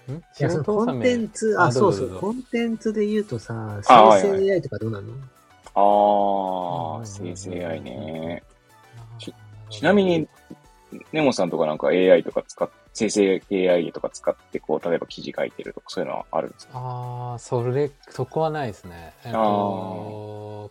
[0.09, 0.12] え。
[0.12, 0.16] ん？
[0.16, 5.12] いや、そのコンテンツ、あ、あそうそう、コンテンツで言うとさ、生成 AI とかどうなの？
[5.74, 8.42] あー、うん生成 AI ね。
[9.18, 9.26] ち
[9.70, 10.28] ちちなみに、
[11.12, 16.78] ネモさんとかなんか AI とか使っ、生成 AI とか使って、こう、例えば記事書いてるとか、そういうのはあるんですか？
[16.78, 19.14] ああ、それ、そこはないですね。
[19.24, 20.70] えっと、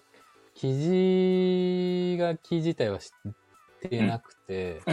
[0.61, 3.33] 記事が記自体は知っ
[3.79, 4.83] てなくて。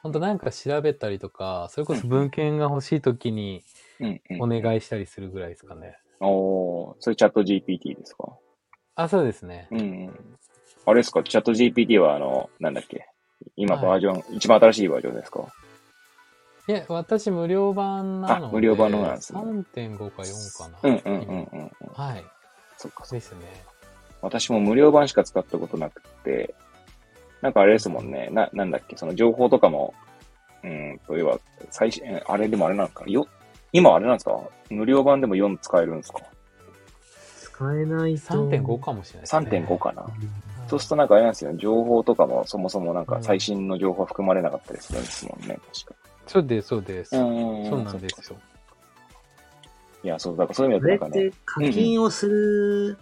[0.00, 3.64] 本当なんか調べたりとか、それこそ文献が欲しいときに。
[4.40, 5.98] お願いしたりするぐらいですかね。
[6.20, 8.38] おー、それチャット GPT ですか？
[8.94, 9.66] あ、そうですね。
[9.72, 10.38] うんうん。
[10.86, 11.24] あれですか？
[11.24, 13.04] チャット GPT はあの、なんだっけ？
[13.56, 15.48] 今はいバージョン、一番新しいバージョンですか？
[16.68, 20.78] いや、私無料版なので、あ無料版のなんですね3.5か4かな。
[20.84, 21.92] うんうんうんうんうん。
[21.94, 22.24] はい。
[22.76, 23.14] そっかそっか。
[23.16, 23.64] ですね。
[24.22, 26.54] 私も無料版しか使ったことなくて、
[27.40, 28.28] なんかあれですもんね。
[28.32, 29.94] な、なんだっけその情報とかも、
[30.64, 31.38] うん、といえば、
[31.70, 33.26] 最新、えあれでもあれなんですかよ、
[33.72, 34.40] 今あれなんですか？
[34.70, 36.20] 無料版でも4使えるんですか？
[37.40, 38.20] 使えないと。
[38.50, 39.66] 3.5かもしれないね。
[39.66, 40.10] 3.5かな、うん
[40.68, 41.56] そうするとなんかあれなんですよ。
[41.56, 45.58] 情報とかもそもそもなんか最新の情報は含まれなかったりするんですもんね。
[45.72, 45.94] 確か。
[46.26, 47.16] そうです、そうです。
[47.16, 48.36] うんそうなんですよ。
[50.04, 51.36] いや、そう、だからそういう意味だとなんかねて。
[51.46, 52.98] 課金をする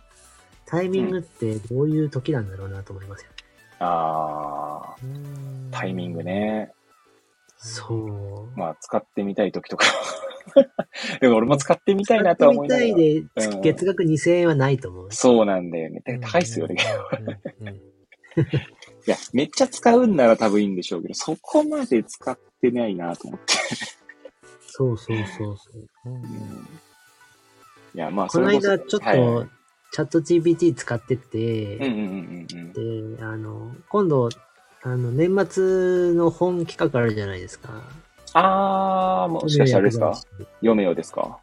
[0.66, 3.36] タイミングってどういう時なんだろうなと思いますよね。
[3.78, 6.24] あー、タイミング。
[6.24, 6.72] ね。
[7.58, 8.58] そう。
[8.58, 9.86] まあ、使ってみたい時とか。
[11.20, 12.86] でも俺も使ってみたいなとは思いながら。
[12.86, 15.12] 使ってみうたいで、ん月額2000円はないと思う。
[15.12, 16.02] そうなんだよね。
[16.20, 16.76] 高いっすよね。
[19.06, 23.54] いや、めっちゃ使うんなら多分いいんでしょうけど、そこまで使ってないなと思って。
[24.66, 25.88] そうそうそうそう。
[26.06, 26.68] うんうん
[27.94, 29.48] いや、まあ、この間ちょっと、はいはい
[29.96, 31.78] チャット GPT 使ってて。
[31.78, 31.86] で、
[33.22, 34.28] あの、今度、
[34.82, 37.70] あの、年末の本企画あるじゃないですか。
[38.34, 40.12] あー、もしかしてあれですか？
[40.60, 41.38] 読めよですか？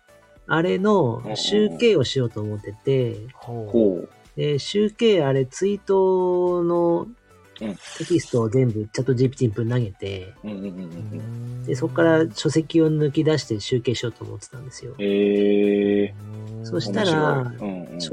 [0.45, 7.15] あれの集計をしようと思ってて、集計あれツイートのうん
[7.59, 11.65] テキストを全部チャット GPT にぶん投げて、うんうんうんうん。
[11.65, 14.95] で、そこから書籍を抜き出して集計しようと思ってたんですよ。
[14.99, 18.11] えー、そしたらうんうんそ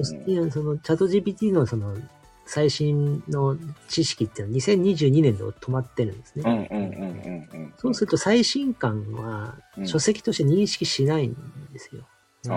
[0.63, 1.97] のチャット GPT のその
[2.47, 3.57] 最新の
[3.89, 6.69] 知識っていうのは2022年で止まってるんですね。
[6.71, 7.75] うんうんうんうんうん。
[7.77, 11.37] そうすると最新刊はうん書籍として認識しないん
[11.73, 12.07] ですよ。
[12.49, 12.51] あ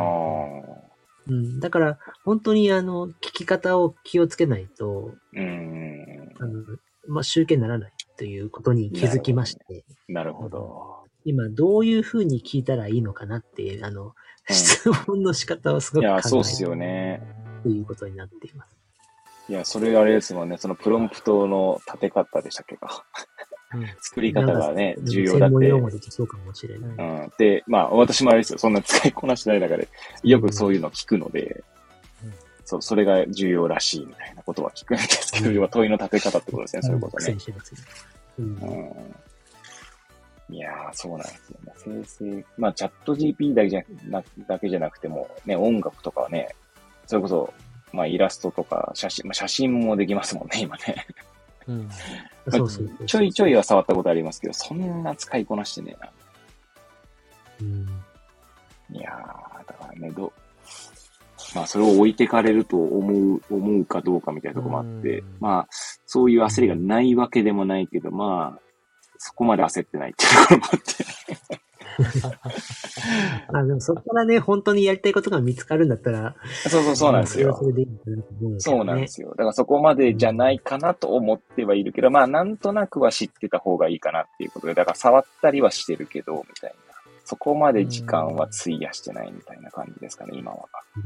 [0.89, 0.92] ー。
[1.27, 6.33] うん、だから本当にあの聞き方を気をつけないと、うん。
[6.39, 6.63] あの
[7.07, 11.03] まあ、集計にならないということに気づきまして、なるほど。
[11.25, 14.12] 今どういうふうに聞いたらいいのかなっていう、あの、うん
[14.49, 17.21] 質問の仕方をすごく考いや、そうっすよね。
[17.63, 18.75] ということになっています。
[19.49, 20.57] いや、それあれですもんね。
[20.57, 23.05] そのプロンプトの立て方でしたっけか。
[23.73, 25.51] うん作り方がね、重要だって。
[25.51, 26.91] 専門で言うとそうかもしれない。
[26.91, 26.93] う
[27.27, 27.31] ん。
[27.38, 28.59] で、まあ、私もあれですよ。
[28.59, 29.88] そんな使いこなしてない中で、
[30.23, 31.63] よくそういうの聞くので、
[32.23, 32.33] うん
[32.65, 37.38] そう、それが重要らしいみたいなことは聞くんですけど、うん要は問いの立て方ってことですね、そういうこと苦ね。
[38.39, 40.56] うんうん。
[40.56, 41.73] いやー、そうなんですよね。
[41.77, 46.56] 生成、まあ、チャット GP だけじゃなだけじゃなくても、ね、音楽とかはね、
[47.08, 47.54] それこそ、
[47.91, 51.06] まあ、イラストとか写真、まあ、写真もできますもんね、今ね。
[51.67, 51.89] うん
[52.49, 53.05] そうそうそう。
[53.05, 56.11] ちょいちょいは触ったことありますけど、そんな使いこなしてねえな。
[57.61, 58.03] うん
[58.91, 60.31] いやー、だからね、どう、
[61.55, 65.67] まあ、それを置いてかれると思う、思うかどうかみたいなところもあってうん、まあ、
[66.05, 68.61] そういう焦りがないわけでもないけど、まあ、
[69.17, 71.62] そこまで焦ってないっていうところもあって。
[73.54, 76.35] あでもそこからね、本当にやりたいことが見つかるんだったら、
[76.67, 78.75] そうそうそうなんですよそれいいのかなと思うんですね。
[78.75, 79.29] そうなんですよ。
[79.29, 86.75] だからそこまでじゃないかなと思ってはいるけど、まあなんとなくは知ってた方がいいかなっていうことで、だから触ったりはしてるけど、みたいな。
[87.25, 90.67] そこまで時間は費やしてないみたいな感じですかね、今は。
[90.98, 91.00] う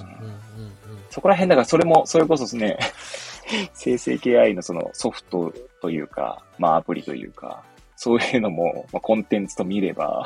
[1.10, 2.78] そこら辺だからそれも、それこそですね、
[3.74, 7.62] 生成 AI のそのソフトというか、まあアプリというか、
[8.00, 10.24] そういうのも、まあ、コンテンツと見れば、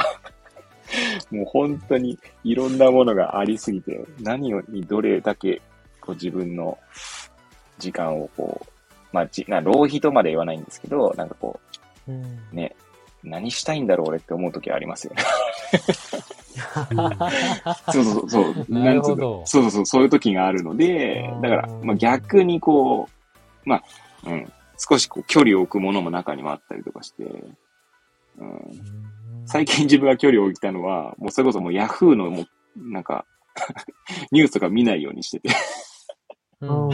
[1.33, 5.63] もう本当にいろんなものがありすぎて、何をにどれだけ
[5.99, 6.77] こう自分の
[7.79, 8.67] 時間をこう、
[9.11, 11.59] まあ、じな浪費とまで言わないんですけど、なんかこ
[12.07, 12.23] うん。
[12.23, 12.77] う、ね、
[13.25, 15.23] 何したいんだろう俺って思う時ありますよね。
[17.91, 18.67] そうそうそう。
[18.69, 19.43] なるほど。
[19.47, 23.09] そうそうそう、そういう時があるのでだから、まあ逆にこ
[23.65, 23.83] う、まあ、
[24.27, 24.53] うん、
[24.89, 27.23] 少しこう距離を置くものも中にもあったりとかして、
[28.39, 33.25] うん、最近自分が距離を置いたのは、もうそれこそもうヤフーのもう、なんか、
[34.33, 35.55] ニュースとか見ないようにしてて、
[36.63, 36.91] うん。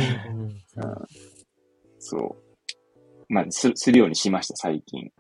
[1.99, 2.37] そ
[3.31, 3.33] う。
[3.33, 5.11] まあ、すするようにしました、最近。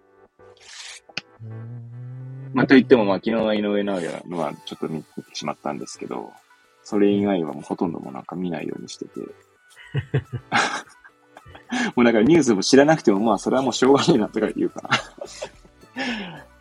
[1.44, 2.50] うん。
[2.52, 6.32] まあ、と言っても、まあ、昨日の井上直弥のはちょっと見てしまったんですけど、
[6.82, 9.10] それ以外はもうほとんどもうなんか見ないようにしてて。
[11.94, 14.90] もうだからニュースも知らなくても、まあ、それはもうしょうがねえなとか言うから。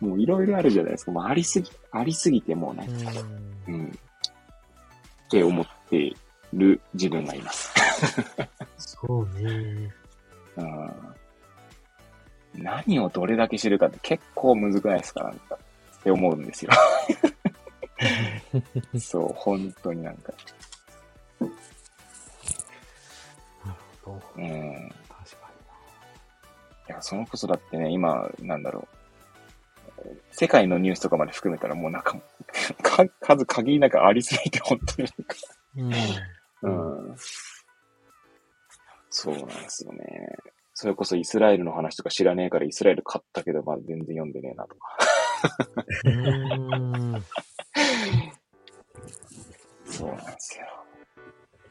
[0.00, 1.12] もういろいろあるじゃないですか。
[1.12, 2.88] もうありすぎ、ありすぎてもうね、
[3.66, 3.86] うん。
[3.86, 6.14] って思って
[6.52, 7.72] る自分がいます。
[8.78, 9.92] そうね。
[10.56, 10.90] うん
[12.54, 15.58] 何をどれだけ知るかって結構むずくないですかなんか
[16.00, 16.72] って思うんですよ。
[18.98, 20.32] そう、本当になんか。
[21.40, 21.52] なる
[24.02, 24.92] ほどうん。
[26.88, 28.98] いや、そのこそだってね、今、なんだろう。
[30.30, 32.18] 世界のニュースとかまで含めたらもうなんか、
[32.82, 35.08] か数限りなくありすぎて、本当に。
[35.88, 35.94] に
[36.62, 37.16] うん。
[39.10, 40.36] そうなんですよね。
[40.72, 44.96] それこそイスラエルの話とか知らねえからイスラエル買ったけど、まあ全然読んでねえなとか。
[46.04, 47.24] うん
[49.84, 50.66] そうなんですよ。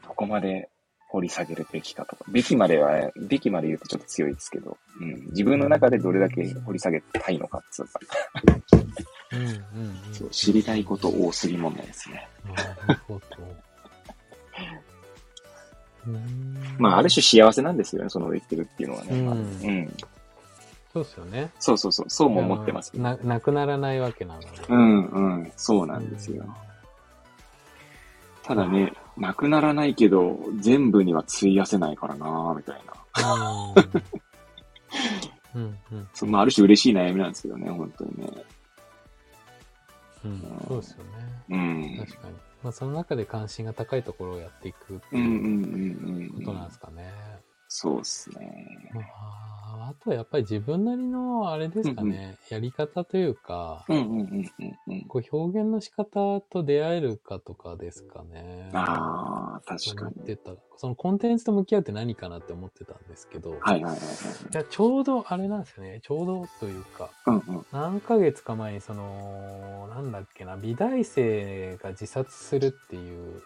[0.06, 0.68] どこまで
[1.08, 2.24] 掘り下げるべきかとか。
[2.28, 5.26] べきまでは、べきまで言うとちょっと強いですけど、うん。
[5.30, 8.00] 自分の中でどれだけ掘り下げたいのかっつうか、
[9.32, 12.28] うんうんうんそう知りたいこと多すぎ問題ですね。
[12.86, 13.22] なるほど
[16.06, 19.08] うんまあ、ある種幸せなんですよね、その上行ってるっていうのはね。
[19.10, 19.96] うんうん。
[20.92, 22.92] そうですよねそうそうそう、そうも思ってます。
[22.98, 26.44] ななくならないわけなのでうんうん、そうなんですよ。
[28.42, 33.74] ただね、なくならないけど、全部には費やせないからなみたいな。
[35.54, 38.28] うんうんうんそうまあ、ある種嬉しい悩みなんですけどね、本当にね。
[40.24, 41.10] うんそうですよね
[41.50, 41.96] うん。
[42.06, 46.30] 確かにまあその中で関心が高いところをやっていくってうんうんいううんうん。
[46.30, 47.12] ことなんですかね
[47.68, 48.90] そうっすね。
[48.94, 49.48] まあ
[49.88, 53.36] あとはやっぱり自分なりのあれですかね、やり方というん
[53.88, 54.50] うんうんうん
[54.86, 55.04] うん。
[55.06, 58.70] こう表現の仕方と出会えるかとかですかね。
[58.74, 60.14] ああ、確かに。
[60.14, 60.52] 思ってた。
[60.76, 63.98] そのコンテンツと向き合うって何かなって思ってたんですけど、はいはいはいはい。
[64.50, 66.00] じゃあちょうどあれなんですよね。
[66.02, 67.66] ちょうどというか、うんうん。
[67.72, 73.42] 何ヶ月か前にその、なんだっけな、美大生が自殺するっていう。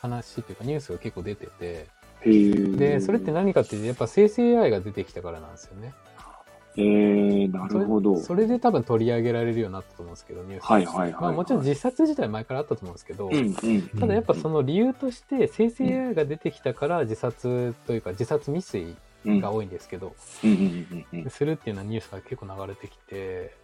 [0.00, 1.88] 話というかニュースが結構出てて。
[2.24, 5.92] で、それって何かっていうとやっぱ生成 AI が出てきたからなんですよね。
[6.76, 8.16] へえ、なるほど。
[8.16, 13.88] それそれで多分取り上げられるようになったと思うんですけど、ニュースはいはいはいはいまあもちろん自殺自体前からあったと思うんですけど、うんうん。
[14.00, 20.14] ただやっぱその理由として生成 AI が出てきたから自殺というか自殺未遂うんが多いんですけど。
[20.18, 20.44] す
[21.44, 23.54] るっていうようなニュースが結構流れてきて、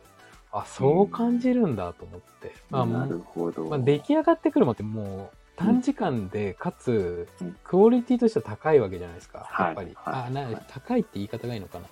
[0.53, 2.55] あ、そう感じるんだと思って。
[2.71, 3.65] まあ、なるほど。
[3.67, 9.47] まあ、出来上がってくるもんってもう短時間で、かつうん、クオリティとしては高いわけじゃないですか。
[9.49, 9.91] はいやっぱり。
[9.95, 11.87] はいあなはい高いって言い方がいいのかな。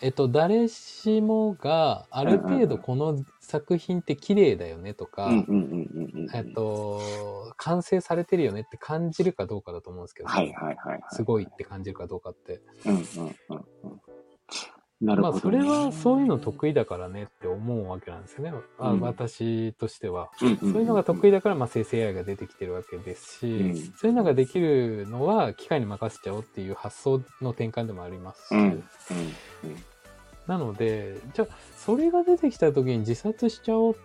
[0.00, 5.30] えっと、誰しもがある程度この作品って綺麗だよねとか。
[6.34, 7.00] えっと、
[7.56, 11.00] 完成されてるよねって感じるかどうかだと思うんですけど、はいはいはいはい。
[11.12, 12.60] すごいって感じるかどうかって。
[12.84, 13.02] うんうん
[13.50, 14.00] うんうん。
[15.02, 15.58] なるまあ、ほどね。
[15.58, 18.52] それはそういうの得意だからねって思うわけなんですよね。
[18.78, 19.00] あうん。
[19.00, 20.30] 私としては。
[20.40, 23.76] うんうんそういうのが得意だから、まあ、生成 AI が出てきてるわけですし、うん。
[23.76, 28.60] そういうのができるのは機械に任せちゃおうっていう発想の転換でもありますし、うん。
[28.60, 28.82] うん。
[30.46, 33.96] なので、じゃあ、それが出てきた時に自殺しちゃおう、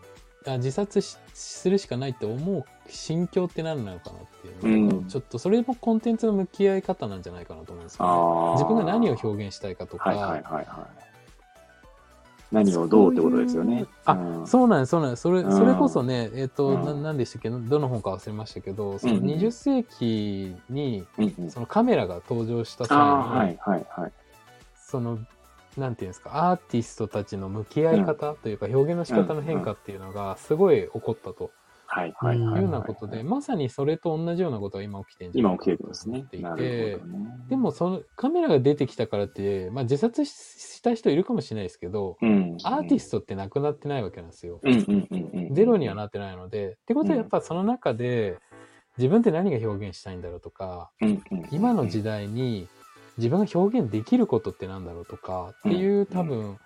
[0.47, 5.07] あ自殺しするしかないって思う心境って何なのかなっていううん。
[5.07, 8.53] ちょっとそれもコンテンツの向き合い方なんじゃないかなと思うんですよ、ね。
[8.53, 10.87] 自分が何を表現したいかとか、はいはいはいは
[12.51, 13.85] 何をどうってことですよね。
[14.05, 14.47] あ、うん。
[14.47, 15.21] そうなんです、そうなんです。
[15.21, 15.51] それ、うん。
[15.51, 16.85] それこそね、えっ、と、うん。
[16.85, 17.49] な、なんでしたっけ？
[17.49, 19.19] どの本か忘れましたけど、そのうん。
[19.19, 21.05] うん20世紀に、
[21.49, 24.11] そのカメラが登場した際に、はいはいはい。
[24.75, 25.19] その、
[25.75, 31.51] なんていうんですか、アーティストたちの向き合い方というか、表現の仕方の変化っていうのが、すごい起こったと
[31.87, 32.59] はいはいはい。
[32.59, 36.09] いうようなことで、まさにそれと同じようなことが今起きてるんじゃな今起きてるいかなと。
[36.09, 36.99] 思っていなてね。
[37.49, 40.31] でも、そのカメラが出てきたからって、まあ、自殺し
[40.77, 44.59] した人いるかもしれないですけど、うん、アーティストってなくなってないわけなんですよ。
[44.61, 45.55] うんうんうんうん。
[45.55, 46.77] ゼロにはなってないので。
[46.81, 48.37] ってことはやっぱその中で
[48.97, 52.67] 自分って何が表現したいんだろうとか、うんうん、今の時代に
[53.17, 56.57] 自分が表現できることってなんだろうとかっていう多分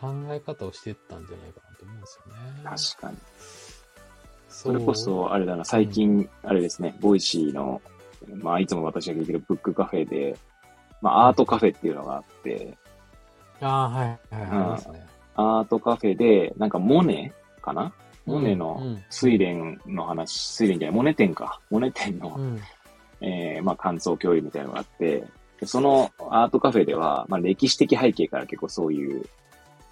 [0.00, 2.40] 考え方をしてったんじゃないかなと思うんですよね。
[2.64, 3.16] 確かに。
[4.58, 7.80] そそれこそ、あれだな、最近、あれですね、 Voicy の、
[8.42, 10.36] まあ、いつも私が聞いてるブックカフェで、
[11.00, 12.76] まあ、アートカフェっていうのがあって、
[13.60, 15.06] ああ、はい、はい、ありますね。
[15.36, 17.32] アートカフェで、なんかモネ
[17.62, 17.92] かな？
[18.26, 19.02] モネうのん。
[19.12, 21.60] 睡蓮の話、睡蓮じゃない、モネ展か。
[21.70, 22.60] モネ展のう、ん。
[23.20, 25.24] えー、まあ、感想共有みたいなのがあって、
[25.60, 29.24] でそのアートカフェでは、まあ、歴史的背景から結構そういう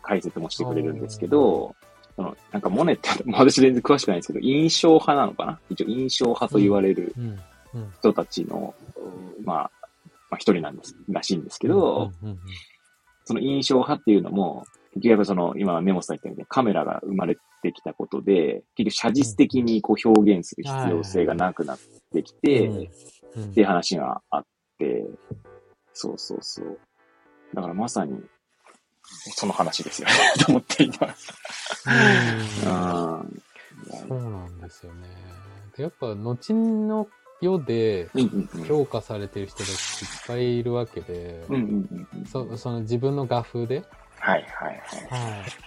[0.03, 1.77] 解説もしてくれるんですけど、
[2.17, 5.61] そのなんかモネって、 まあ私全然詳しくないんですけど、印象派なのかな？
[5.71, 7.39] 一応印象派と言われるうん。
[7.75, 7.93] うん。
[7.99, 8.75] 人たちの、
[9.45, 9.71] まあ、
[10.31, 12.39] まあ一人なんです、らしいんですけど、うんうん
[13.29, 14.65] その印象派っていうのも、
[14.95, 21.79] 結局やっぱその、今、根本さん言ったようにカメラが生まれてきたことで、結局写実的にこう表現する必要性がなくなっ
[22.13, 24.47] てきて、っていう話があっ
[24.79, 25.05] て、
[25.93, 26.79] そうそうそう。
[27.53, 28.17] だからまさに、
[29.35, 31.33] その話ですよね、 と思っています。
[31.87, 33.43] うんうん。
[34.09, 35.09] そうなんですよね。
[35.77, 37.09] でやっぱ、後の
[37.41, 38.65] 世でうんうんうん。
[38.65, 39.77] 評価されてる人たちいっ
[40.27, 42.27] ぱいいるわけで、うんうんうんうん。
[42.27, 43.85] そその自分の画風で、
[44.19, 45.31] はいはいはい。
[45.31, 45.67] はい。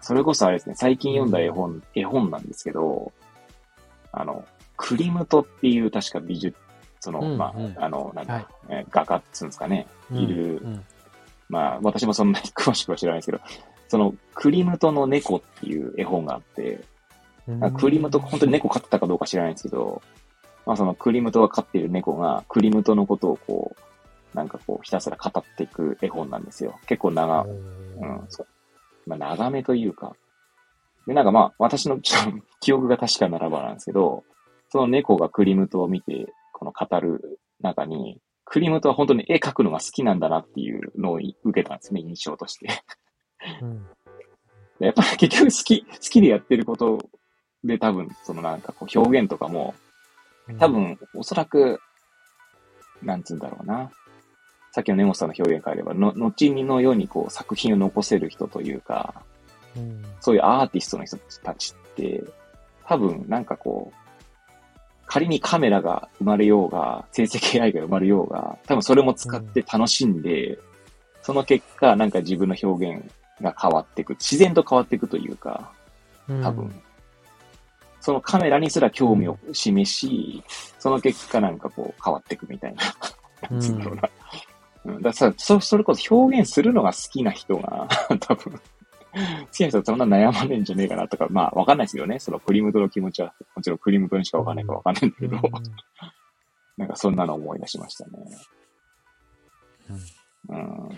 [0.00, 3.12] それこそあれですね、最近読んだ絵本、絵本なんですけど、
[4.10, 4.44] あの、
[4.76, 6.56] クリムトっていう確か美術、
[7.00, 10.84] その、うんまあ、うんあの、なんだ、はいえー画家っつうんですかね、いる、うん
[11.52, 13.40] まあ、私もそんなに詳しくは知らないですけど、
[13.86, 16.82] その、クリムトの猫っていう絵本があって、
[17.76, 20.00] クリムト、本当に猫飼ってたかどうか知らないんですけど、
[20.64, 26.78] まあそのクリムトが飼っている猫が、クリムトのことをこう、なんかこう、ひたすら語っていく絵本なんですよ。
[26.86, 28.46] 結構長、うん、そう。
[29.06, 30.16] まあ長めというか。
[31.06, 34.24] で、なんかまあ、私のちょっと記憶が確かならばなんですけど、
[34.70, 42.68] その猫がクリムトを見て、この語る中に、クリムトは本当に絵描くのが好きなんだなっていうのを受けたんですね、印象として。
[43.60, 43.86] うん
[44.82, 46.98] やっぱり 結局好き、好きでやってること
[47.62, 49.74] で多分、そのなんかこう表現とかも、
[50.58, 51.80] 多、分、おそらく、
[53.00, 53.90] なんつうんだろうな。
[54.72, 59.22] さっきの根本さんの表現変えれば、の、後にのようにこう作品を残せる人というか、
[59.76, 62.22] うんそういうアーティストの人たちって、
[62.84, 64.01] 多分なんかこう、
[65.12, 70.58] 仮にカメラが生まれようが、生成 AI が生まれようが、多分それも使って楽しんで、
[71.20, 74.14] その結果、なんか自分の表現が変わっていく。
[74.14, 75.70] 自然と変わっていくというか、
[76.42, 76.82] 多分。
[78.00, 80.42] そのカメラにすら興味を示し、
[80.78, 82.82] そな結果なんかこう変わっていくみたいな。
[83.50, 84.10] うん、 だか
[85.02, 87.86] らさそ、それこそ表現するのが好きな人が、
[88.18, 88.58] 多分、
[89.12, 95.40] 好きな人はそんな悩まねえんじゃねえかなとか、まあわかんないですけどね、そのクリムトの気持ちは、もちろんクリムトにしかわかんないかわかんないんだけど、
[96.78, 98.12] なんかそんなの思い出しましたね。
[99.90, 99.96] うん
[100.48, 100.88] うん。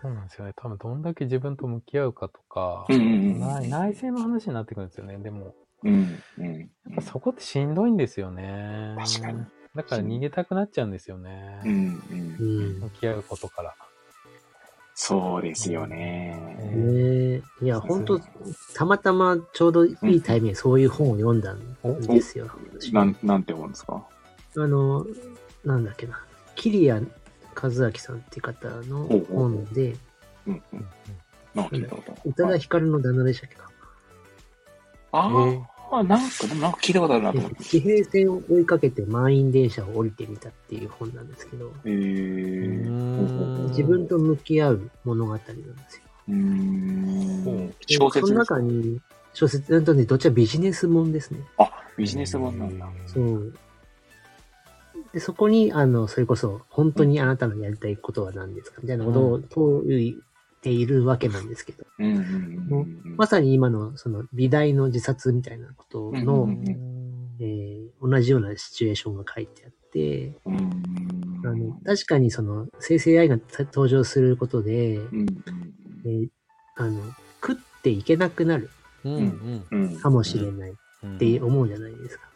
[0.00, 0.52] そうなんですよね。
[0.54, 5.18] 多分どんだけ自分と向き合うかとか、うんうん内内政の話になってくるんですよね。
[5.18, 6.22] でも、うん。
[6.38, 6.58] うん。
[6.60, 8.94] やっぱそこってしんどいんですよね。
[8.98, 9.44] 確かに。
[9.74, 11.60] だから逃げたくなっちゃうんですよね。
[11.64, 11.70] うん。
[11.70, 12.36] うん。
[12.38, 12.80] うん。
[12.80, 13.76] 向き合うことから。
[15.00, 16.36] そうですよね。
[16.74, 17.64] ねえ。
[17.64, 18.20] いや、本当
[18.74, 21.60] たまたまちょうどいいタイミングでそういう本を読んだん
[22.08, 22.50] ですよ。
[22.76, 24.02] 私なん、なんて思うんですか？
[24.56, 25.06] あの、
[25.64, 26.20] なんだっけな。
[26.56, 27.06] 桐谷
[27.54, 29.94] 和明さんっていう方の本で、
[30.48, 30.62] うん。
[30.72, 30.84] うん。
[32.24, 33.70] 宇多田ヒカルの旦那でしたっけか。
[35.12, 37.64] あえあ、なんか、なんか聞いたことあるなと思って。
[37.64, 41.72] 地平線を追いかけて満員電車を降りてみたっていう本なんですけど、
[43.68, 45.52] 自分と向き合う物語なんで
[45.88, 46.02] すよ。
[46.28, 48.56] うーん小説ですか？
[48.56, 49.00] 中に、
[49.32, 51.40] 小説、うんとね、どっちはビジネスもんですね。
[51.58, 52.86] あ、ビジネス本なんだ。
[53.06, 53.54] そう。
[55.12, 58.80] で、そこに、あの、それこそ、本当にあなたのやりたいことは何ですか？
[58.82, 60.20] みたいなことを問い
[60.60, 61.84] ているわけなんですけど。
[63.16, 66.48] まさに今の、その、美大の自殺みたいなことの、
[67.40, 70.56] えー同じようなシチュエーションが書いてあって、うん
[71.44, 75.26] あの確かにその、生成 AI が登場することで、うんうん
[76.04, 76.28] えー
[76.76, 77.00] あの、
[77.42, 78.70] 食っていけなくなる
[79.04, 79.98] うんうん。
[79.98, 81.16] かもしれないうん。
[81.16, 82.28] って思うじゃないですか。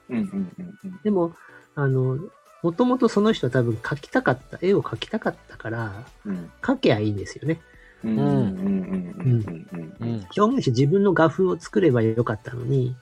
[1.04, 1.34] でも、
[1.76, 2.18] あの、
[2.62, 7.60] もともとその人は多分描きたかった、絵を描きたかったから、うん描けばいいんですよね。
[8.04, 8.18] うん。
[8.18, 8.24] うん。
[8.24, 8.26] うん。
[8.26, 9.24] うん。
[9.24, 9.96] うん。
[10.00, 10.08] ううん。
[10.16, 10.26] ん。
[10.36, 12.96] 表現して自分の画風を作ればよかったのに、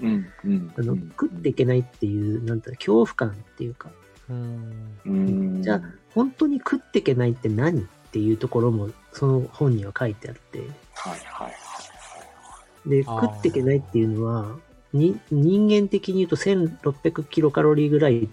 [0.76, 2.60] あの、食っていけないっていう、なん。
[2.60, 3.90] だろう、恐怖感っていうか、
[5.60, 5.82] じゃあ
[6.14, 10.68] 本当に食っていけないって何っていうところも、その本には書いてあって、はい
[11.10, 11.52] はいはい
[12.86, 14.56] で、食っていけないっていうのは、
[14.92, 18.28] に人間的に言うと1600キロカロリーぐらい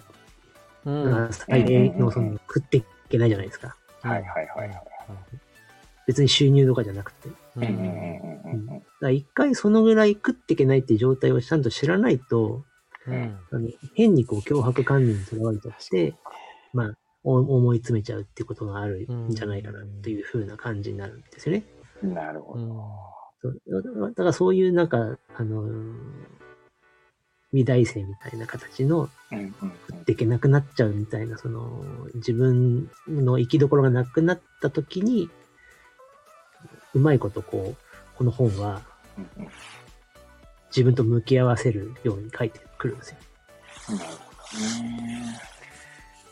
[1.32, 3.76] 最低のその食っていけないじゃないですか。
[4.01, 4.84] はいはいはいはい
[6.08, 7.30] 別に収入とかじゃなくて。
[7.30, 8.68] ううんうんうんん。
[8.68, 12.64] だから一回そのぐらい食っていけないっていう状態をちゃんと知らないと、
[13.05, 13.38] うん。
[13.51, 16.16] あの変にこう脅迫観念にとらわれちゃって、
[16.74, 21.64] まあ、お思い詰めちゃうっていうことがあるんじゃないかなっていう風な感じになるんですよね。
[22.01, 24.10] なるほど。
[24.10, 26.38] だからそういうなんか、あのー
[27.53, 29.53] 美大生みたいな形のうんうん
[30.05, 31.84] できなくなっちゃうみたいな、その
[32.16, 35.30] 自分の生きどころがなくなった時に、
[36.93, 38.81] うまいことこう、この本は
[40.69, 43.17] 自分と向き合わせるように書いてくるんですよ。
[43.89, 45.39] なるほどね。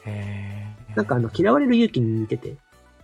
[0.06, 2.56] へーなんかあの、嫌われる勇気に似てて、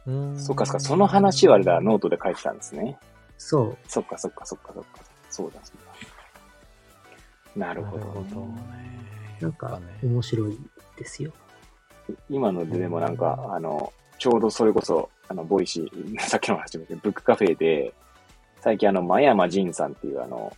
[0.06, 2.98] うんそっかそっか、その話はあれだ、ノートで書いてたんですね。
[3.38, 4.90] そう、そっかそっかそっかそっか。
[5.30, 5.78] そうだそう
[7.60, 7.66] だ。
[7.68, 9.38] なるほどね、ほどね。
[9.42, 10.60] なんか面白い
[10.98, 11.34] ですよ。
[12.30, 13.92] 今のででもなんか、あの、
[14.22, 17.92] ちょうどそれこそ、あの、 Voicy、 さっきの話もブックカフェで、
[18.60, 20.56] 最近あの、真山仁さんっていうあの、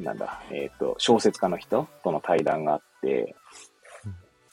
[0.00, 3.36] なんだ、えっ、と、小説家の人との対談があって、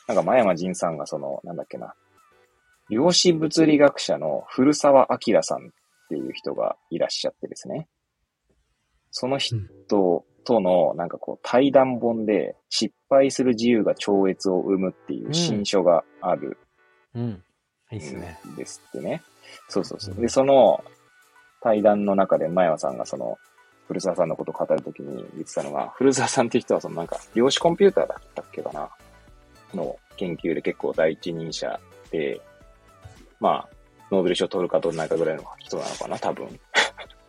[0.07, 1.95] なんか真山仁さんがその、なんだっけな、
[2.89, 5.71] 量子物理学者の古澤明さんっ
[6.07, 7.87] ていう人がいらっしゃってですね。
[9.09, 9.57] その人
[10.43, 16.59] との、なんかこう、対談本で、失敗する自由が超越を生むっていう新書がある
[17.15, 17.43] うん。
[17.91, 18.39] いいっすね。
[18.47, 19.23] んですってね。
[19.69, 20.15] そうそうそう。
[20.15, 20.83] で、その
[21.61, 23.37] 対談の中で、真山さんがその、
[23.87, 28.89] 古澤さんのことを語るときに言ってたのが、古澤さんっていう人はそのなんか、量子コンピューターだったっけかな？
[29.73, 31.79] の研究で結構第一人者
[32.11, 32.41] で、
[33.39, 33.69] まあ、
[34.11, 36.59] ノーベル賞取るか取らないかぐらいの人なのかな、多分。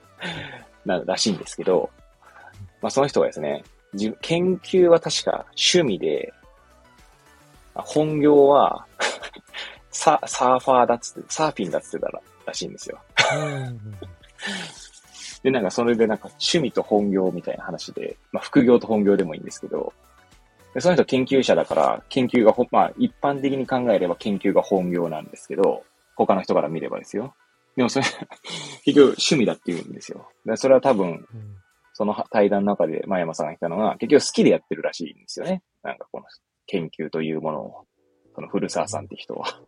[0.85, 1.91] な、らしいんですけど、
[2.81, 6.33] まあその人がですね、自研究は確か趣味で、
[7.75, 8.87] あ本業は
[9.91, 13.01] サ、サーファーだっつって、サーフィンだっつってたららしいんですよ。
[13.35, 13.81] うん
[15.43, 19.93] で、なんかそれでなんか趣味と本業みたいな話で、まあ副業と本業でもいいんですけど、
[20.75, 25.85] でその人研究者だから、研究がほ、まあ一般的に考えれば研究が本業なんですけど、
[26.17, 27.35] 他の人から見ればですよ。
[27.77, 28.07] でもそれ、
[28.85, 30.29] 結局趣味だって言うんですよ。
[30.45, 31.57] でそれは多分、うん
[31.99, 35.65] その対談の中で前山さんが言ったのが、結局好きでやってるらしいんですよね。
[35.83, 36.27] なんかこの
[36.69, 37.87] 研究というものを、
[38.37, 39.61] その古澤さんって人は。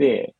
[0.00, 0.34] で、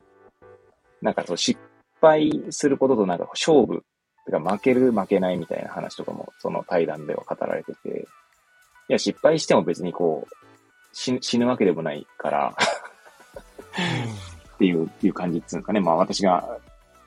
[1.02, 1.60] なんかそう失
[2.00, 3.84] 敗することとなんか勝負、
[4.24, 8.08] てか負ける負けないみたいな話とかもその対談では語られてて、
[8.88, 10.34] いや失敗しても別にこう、
[10.92, 12.56] 死ぬ死ぬわけでもないから、
[14.54, 15.80] っていういう感じっていうかね。
[15.80, 16.58] まあ私が、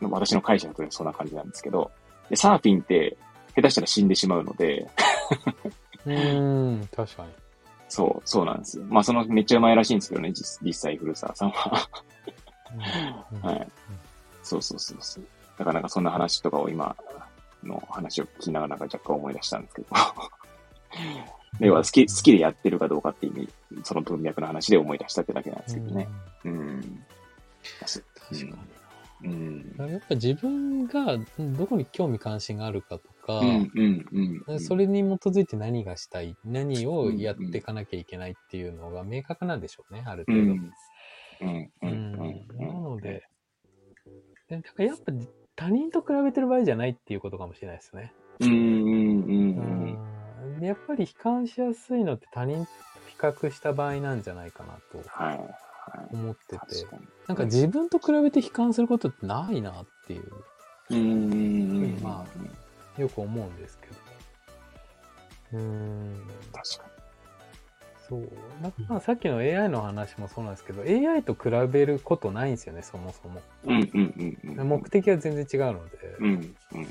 [0.02, 1.92] 私の解釈というのはそんな感じなんですけど、
[2.30, 3.18] でサーフィンって
[3.56, 4.88] 下手したら死んでしまうので、
[6.06, 7.30] うん、確かに。
[7.90, 8.86] そう、そうなんですよ。
[8.90, 11.90] まあそのめっちゃうまいらしいんですけどね、実実際古澤さんは。
[12.74, 13.68] うんはい。
[14.44, 15.24] そうそうそうそう。
[15.58, 16.96] だからなんかそんな話とかを今
[17.64, 19.88] の話を聞きながらなんか若干思い出したんですけど。
[21.60, 23.50] では好き、好きでやってるかどうかって意味、
[23.84, 26.08] その文脈の話で思い出したってだけなんですけどね。
[26.46, 27.06] うん。
[27.86, 28.58] そう確か
[29.22, 29.30] に。
[29.30, 29.36] う
[29.88, 29.92] ん。
[29.92, 33.42] やっぱ自分がどこに興味関心があるかとか。
[34.60, 40.52] それに基づいて何がしたい、何をやっていかなきゃいけないっていうのが明確なんでしょうね、ある程度。
[40.52, 40.74] うん。
[41.44, 42.68] うん、う、うんうん。
[42.68, 43.24] なので、
[44.50, 45.12] でだからやっぱ
[45.56, 48.14] 他人と比べてる場合じゃないっていうことかもしれないですね。
[48.40, 50.64] うん、うん、うん、ううん。
[50.64, 52.72] やっぱり悲観しやすいのって他人と
[53.08, 55.38] 比較した場合なんじゃないかなとはい。
[55.38, 55.48] はい。
[56.12, 57.08] 思ってて、確かに。
[57.28, 60.32] なんか自分と比べて悲観することってないなっていう、
[60.92, 62.00] うん。
[62.02, 62.26] ま
[62.98, 63.96] よく思うんですけど。
[65.54, 66.28] うーん。
[66.52, 66.93] 確か
[68.10, 68.30] そう。
[68.62, 73.42] だからさっきの AI の話もそうなんですけど、AI と比べることないんですよね、そもそも。
[73.64, 73.74] に。
[73.76, 74.68] うん、うん、うんうん。
[74.68, 75.98] 目的は全然違うので。
[76.20, 76.88] うん、うん。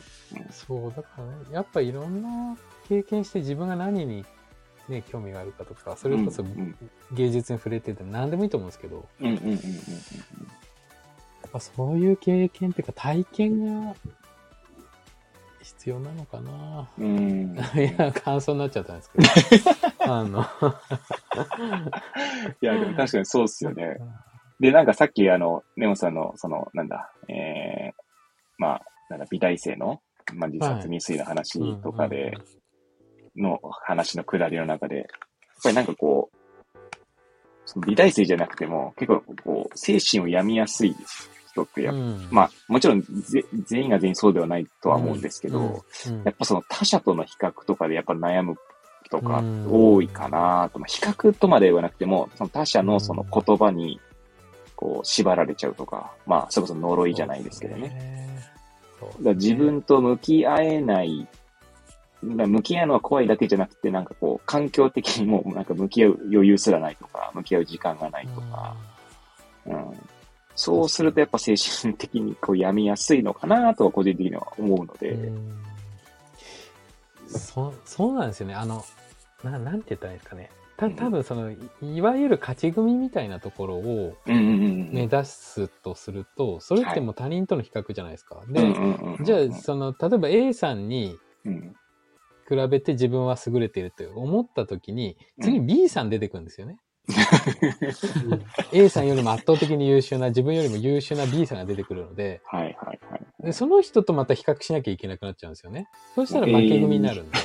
[0.50, 2.56] そう、だからね、やっぱいろんな
[2.88, 4.24] 経験して自分が何に
[4.88, 6.76] ね、興味があるかとか、それこそうんうん
[7.12, 9.54] 芸術に触れてて何でもいいと思うんですけど、うん、うん、うん、うん。
[9.54, 9.58] や
[11.48, 13.94] っぱそういう経験っていうか体験が
[15.62, 16.88] 必要なのかな？
[16.98, 17.56] うん。
[17.76, 19.26] いや、感想になっちゃったんですけど。
[20.12, 20.42] あの、
[22.60, 23.98] いや、でも確かにそうっすよね。
[24.60, 27.92] で、なんかさっきあの、ネモさんの、その、なんだ、えー、
[28.58, 30.00] まあ、なんだ、美大生の、
[30.34, 32.32] まあ、自殺未遂の話とかで、
[33.36, 35.06] の話のくだりの中で、やっ
[35.62, 36.36] ぱりなんかこう、
[37.64, 40.94] その美大生じゃなくても、結構こう、精神を病みやすい
[41.52, 46.14] 人ってやうん、まあ、もちろんぜ全員が全員そうではないとは思うんですけど、うん。
[46.14, 46.24] うん。
[46.24, 48.56] やっぱその他者との比較とかでやっぱ悩む
[49.04, 49.66] 人がうん。
[49.70, 50.70] 多いかな。
[50.72, 54.00] と、まあ、比較とまでは言わなくても、その他者のその言葉に、
[54.76, 57.88] こう、縛られちゃうとか、まあ、それこそ呪いじゃないですけどね。
[57.88, 58.22] ね。
[59.00, 61.28] だから自分と向き合えない、
[62.22, 68.76] 向き合うのは怖いだけじゃなくて、なんかこう、環境的にもなんか向き合う余裕すらないとか、向き合う時間がないとか、
[69.66, 69.98] うん。
[70.54, 75.62] そうするとやっぱ精神的にこう病みやすいのかなとは個人的には思うので、うん
[77.38, 78.54] そそうなんですよね。
[78.54, 78.84] あの、
[79.42, 80.50] ななんて言ったらいいですかね。
[80.76, 88.42] た多分そのいいわゆる勝ち組みたいなところを目指すとすると、それってもう他人との比較じゃないですか。
[88.46, 89.16] うん。
[89.18, 91.74] で、じゃあその例えば A さんにうん
[92.48, 96.76] 比べて自分は優れていると思った時に、次うん B さん出てくるんですよね。
[98.72, 102.74] A さんよりも圧倒的に優秀な、自分よりも優秀な B さんが出てくるので、はいはい
[103.10, 103.22] はい。
[103.44, 105.88] でその人とまた比較しなきゃいけなくなっちゃうんですよね。
[106.14, 107.38] そうしたら負け組になるんで。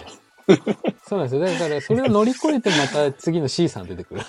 [1.05, 1.41] そうなんですよ。
[1.41, 4.21] だからそれを乗り越えてまた次の C さん出てくる。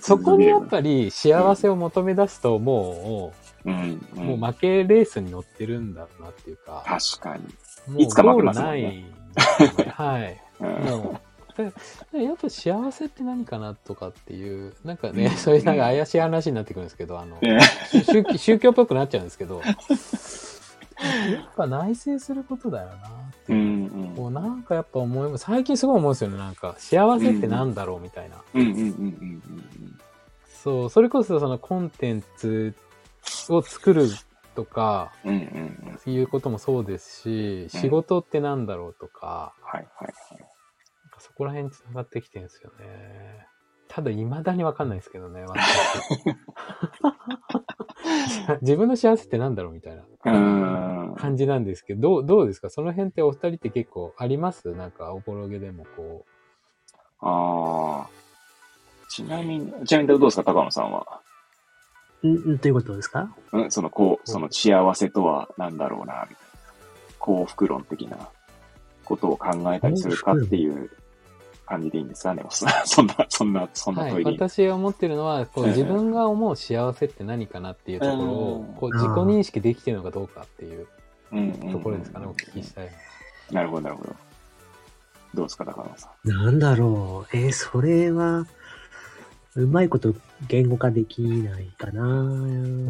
[0.00, 3.32] そこにやっぱり幸せを求め出すとも
[3.64, 3.80] り、うん
[4.16, 7.42] う、うん、もう負けレースに乗ってるんだなっていうか、確かに。
[7.92, 9.04] もういつか負けますよね。
[9.90, 10.40] はい。
[10.60, 11.27] うんもう。
[12.12, 17.60] やっぱ幸せって何かなとかっていう、なんかね、そういうなんか怪しい話になってくるんですけど、あの、ね
[18.04, 19.72] 宗教 宗教っぽくなっちゃうんですけど、や
[21.40, 22.98] っぱ内省することだよなっ
[23.46, 23.62] てういう。
[23.62, 26.38] んうんこうなんかやっぱ思い、最近すごい思うんですよね。
[26.38, 28.36] なんか、幸せってなんだろうみたいな。
[28.54, 29.98] うんうんうんうん
[30.62, 32.74] そう、それこそそのコンテンツ
[33.48, 34.08] を作る
[34.56, 36.12] とか、うんうんうんうん。
[36.12, 40.44] いうこともそうですし、うん仕事ってなんだろうとか、はいはいはい。
[41.38, 43.46] こら辺に繋がってきてるんですよね。
[43.88, 45.56] ただ、未だにわかんないですけどね、 私
[48.60, 50.02] 自分の幸せってなんだろうみたいな。
[51.16, 52.70] 感じなんですけど、どうどうですか？
[52.70, 54.72] その辺ってお二人って結構あります？
[54.74, 56.24] なんか、おぼろげでもこ
[57.20, 58.10] ああ。
[59.08, 61.20] ちなみに、ちなみにどうですか、高野さんは。
[62.22, 63.34] んんということですか？
[63.52, 66.58] うん、その、こう、その幸せとは何だろうな、みたいな。
[67.18, 68.28] 幸福論的な
[69.04, 70.90] ことを考えたりするかっていう
[71.68, 72.34] 感じでいいんですか？
[72.34, 72.44] ね、
[72.84, 74.38] そんな、そんな、そんな問いでいい。
[74.38, 80.86] 私が思ってるのは、こううん自分が思う幸せって何かなっていうところをうん、こう自己認識できてるのかどうかっていう
[81.72, 82.88] ところですかね、お聞きしたい。
[83.52, 84.16] なるほど、なるほど。
[85.34, 86.28] どうですか、高野さん？
[86.28, 87.36] なんだろう。
[87.36, 88.46] えーそれは、
[89.54, 90.14] うまいこと
[90.46, 92.02] 言語化できないかな。
[92.04, 92.86] ん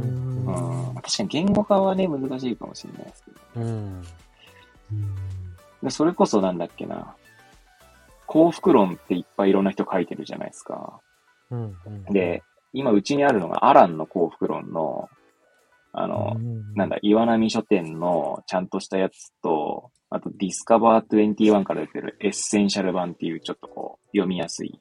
[0.47, 0.51] う
[0.93, 3.39] ん、確かに言語化はね、難しいかもしれないですけど。
[3.63, 3.69] うん。
[4.93, 5.05] うん
[5.83, 7.15] でそれこそなんだっけな。
[8.29, 11.01] 幸福論っていっぱいいろんな人書いてるじゃないですか。
[11.51, 11.77] うん。
[11.87, 12.43] うんで、
[12.75, 15.09] 今うちにあるのがアランの幸福論の、
[15.93, 16.37] あの、
[16.75, 24.79] なんだ、岩波書店のちゃんとしたやつと、あとディスカバー21から出てるエッセンシャル版っていうちょっとこう、読みやすい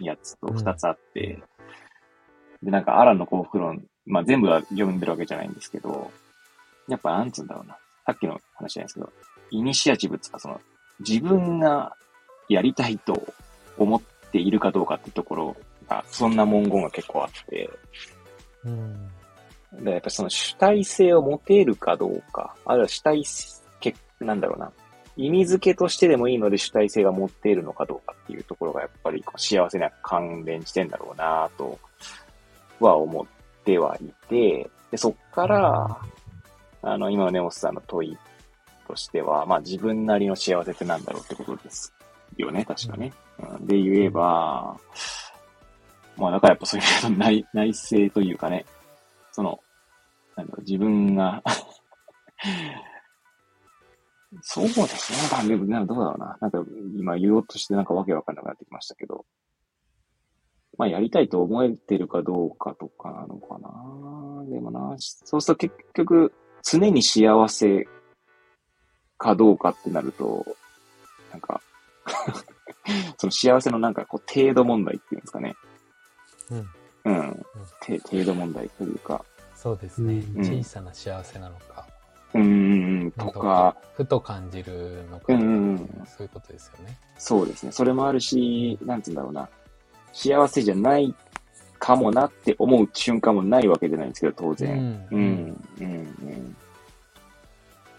[0.00, 1.42] やつと二つあって、
[2.62, 6.10] で、なんかアランの幸福論、まあ全部は読んでるわけじゃないんですけど、
[6.88, 7.76] やっぱなんつうんだろうな。
[8.06, 9.12] さっきの話じゃないですけど、
[9.50, 10.60] イニシアチブつかその、
[11.00, 11.94] 自分が
[12.48, 13.34] やりたいと
[13.76, 15.56] 思っているかどうかってところ
[15.88, 17.70] が、そんな文言が結構あって、
[18.64, 19.10] うん。
[19.84, 23.22] で、やっぱその主体性を持てるかどうか、あるいは主体
[23.80, 24.72] け、なんだろうな。
[25.16, 31.76] 意味付けとしてでもいいので主体性が持っているのかどうかっていうところがやっぱりこう幸せには関連してんだろうなと
[32.78, 36.00] は思ってはいて、で、そっから、
[36.82, 38.16] あの、今のネオスさんの問い
[38.86, 41.92] としては、まあ自分なりの幸せってなんだろうってことです
[42.36, 43.12] よね、確かね。
[43.38, 44.76] うん、で言えば、
[46.16, 48.64] まあだからやっぱそういう 内内省というかね、
[49.32, 49.58] その、
[50.36, 51.42] なんだろう、自分が
[54.42, 55.18] そうですね。
[55.18, 56.36] なんか、でもなんかどうだろうな。
[56.40, 56.62] なんか、
[56.94, 59.24] 今言おうとしてなんかわけわかんなくなってきましたけど。
[60.76, 64.44] まあ、やりたいと思えてるかどうかとかなのかな。
[64.50, 67.88] でもな、そうすると結局、常に幸せ
[69.16, 70.44] かどうかってなると、
[71.32, 71.60] なんか、
[73.18, 75.54] その幸せのなんかこう、程度問題っていうんですかね。
[76.50, 76.68] うん。
[77.04, 77.46] うん。
[77.82, 80.22] て程度問題というか、そうですね。
[80.36, 81.84] うん小さな幸せなのか。
[82.34, 82.52] うんうんう
[83.06, 86.96] ん、なんとか、ふと感じるのか、うんうんうんそういうことですよね。
[87.18, 87.72] そうですね。
[87.72, 89.48] それもあるし、なんつうんだろうな。
[90.12, 91.14] 幸せじゃない
[91.78, 94.76] かもなって思う瞬間もないわけじゃないんですけど、当然。
[94.76, 96.56] んうん、うん、うん。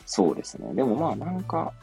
[0.06, 0.74] そうですね。
[0.76, 1.74] でもまあなんか、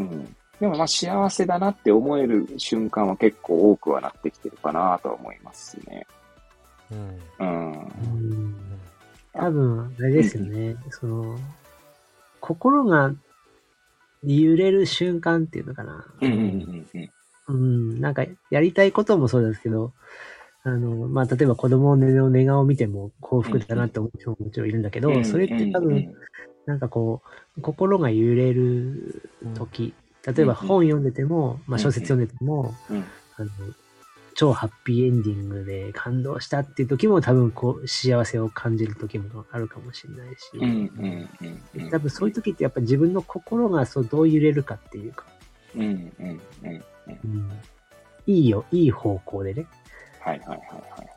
[0.00, 0.36] うん。
[0.60, 6.06] でもまあ幸せだなって思える瞬間は結構多くはなってきてるかなとは思いますね。
[6.90, 7.18] うん。
[7.38, 7.72] うん。
[7.72, 8.70] うん
[9.32, 10.76] 多分、あれですよね。
[10.90, 11.38] その、
[12.40, 13.12] 心が
[14.24, 16.04] 揺れる瞬間っていうのかな。
[16.20, 17.10] うん、うん、うん、うん。
[17.48, 19.92] うん、なんか、やりたいこともそうですけど、
[20.64, 26.14] あの、まあ、例えば子供の寝顔を見ても幸福だなって思う人ももちろんいるんだけど、それって多うん分、
[26.70, 27.22] なんかこ
[27.58, 29.92] う、心が揺れる時、
[30.24, 33.04] 例えば本読んでても、まあ、小説読んでても、うん。
[33.36, 33.50] あの、
[34.36, 40.50] 超ハッピーエンディングで感動したっていう時も多分こう、幸せを感じる時もあるかもしれないし、
[41.74, 45.26] うん、多分そういう時ってやっぱ自分の心がそうどう揺れるかっていうか、
[48.26, 49.66] いいよ、いい方向でね。
[50.20, 51.10] はい、はい、はい。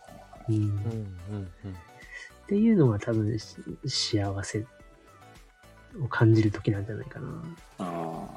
[2.43, 4.65] っていうのが多分し幸せ
[6.01, 7.27] を感じる時なんじゃないかな。
[7.79, 8.27] あ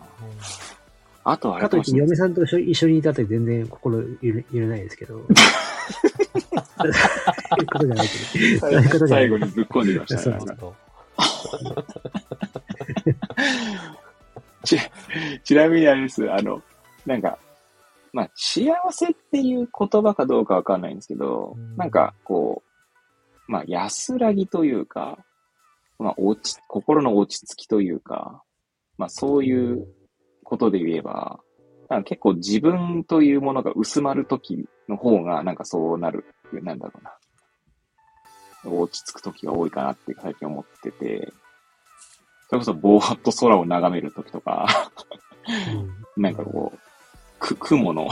[1.24, 1.32] あ。
[1.32, 5.20] あとあれかとい嫁さんと一緒にいた時全然心揺れないですけど。
[6.78, 6.88] そう
[7.60, 8.60] いうことじゃないけど。
[8.60, 10.40] そういうことじゃない最後にぶっ込んできましたね。
[10.40, 10.74] そう
[14.64, 14.90] ちち、
[15.44, 16.30] ちなみにあれです。
[16.30, 16.62] あの、
[17.06, 17.38] なんか、
[18.12, 22.62] まあ、幸せっていう言葉かどうかわかんないんですけど、うんなんか、こ
[23.48, 25.18] う、まあ、安らぎというか、
[25.98, 28.42] まあ、落ち、心の落ち着きというか、
[28.98, 29.86] まあ、そういう
[30.44, 31.40] ことで言えば、
[31.88, 37.12] なんか結構自分というものが薄まるときの方が、なんかそうなる、なんだろうな。
[38.70, 41.32] 落ち着くときが多いかなって最近思ってて、
[42.48, 44.66] それこそぼーっと空を眺めるときとか、
[46.16, 46.78] うん なんかこう、
[47.38, 48.08] く、雲の、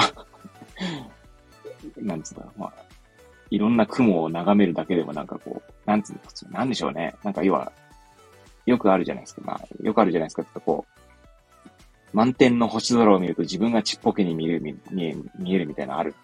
[1.97, 2.73] なんつうんだろう、まあ、
[3.55, 7.15] いろんな雲を眺めるだけでもなんかこう、なんつうんだろう、なんでしょうね。
[7.23, 7.71] なんか要は、
[8.67, 9.43] よくあるじゃないですか。
[9.45, 16.17] まあ、よくあるじゃないですかってこう、満天の星空を見ると自分がちっぽけに見える、見見え見えるみたいなのある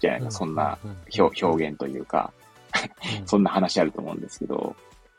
[0.00, 0.38] じゃないですか。
[0.38, 0.78] そんな
[1.16, 2.32] 表表現というか、
[3.26, 4.74] そんな話あると思うんですけど、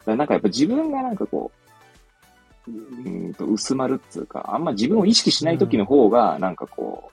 [0.05, 1.51] だなんかやっぱ自分がなんかこ
[2.67, 7.11] う、うーんと薄まるっつうか、あんま自分を意識しない時の方が、なんかこ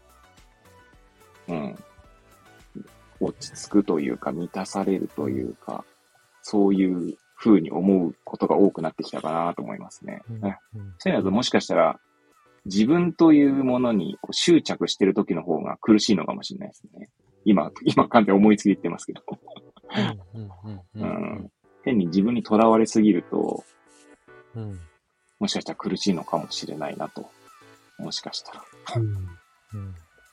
[1.46, 1.76] う、うん、
[3.24, 5.84] 落ち着くというか、満たされるというか、
[6.42, 10.22] そういう風に思うことが多くなってきたかなと思いますね。
[10.30, 11.98] うんねうんそういうのだともしかしたら、
[12.66, 17.10] 自分というものにこう執着してる時の方が苦しいのかもしれないですね。
[17.44, 19.22] 今、今完全に思いつきで言ってますけど。
[21.84, 23.64] 変に自分にとらわれすぎると、
[24.54, 24.80] うん
[25.40, 27.28] もしかしたら苦しいのかもしれないなと。
[27.98, 28.64] もしかしたら。
[28.96, 29.28] うん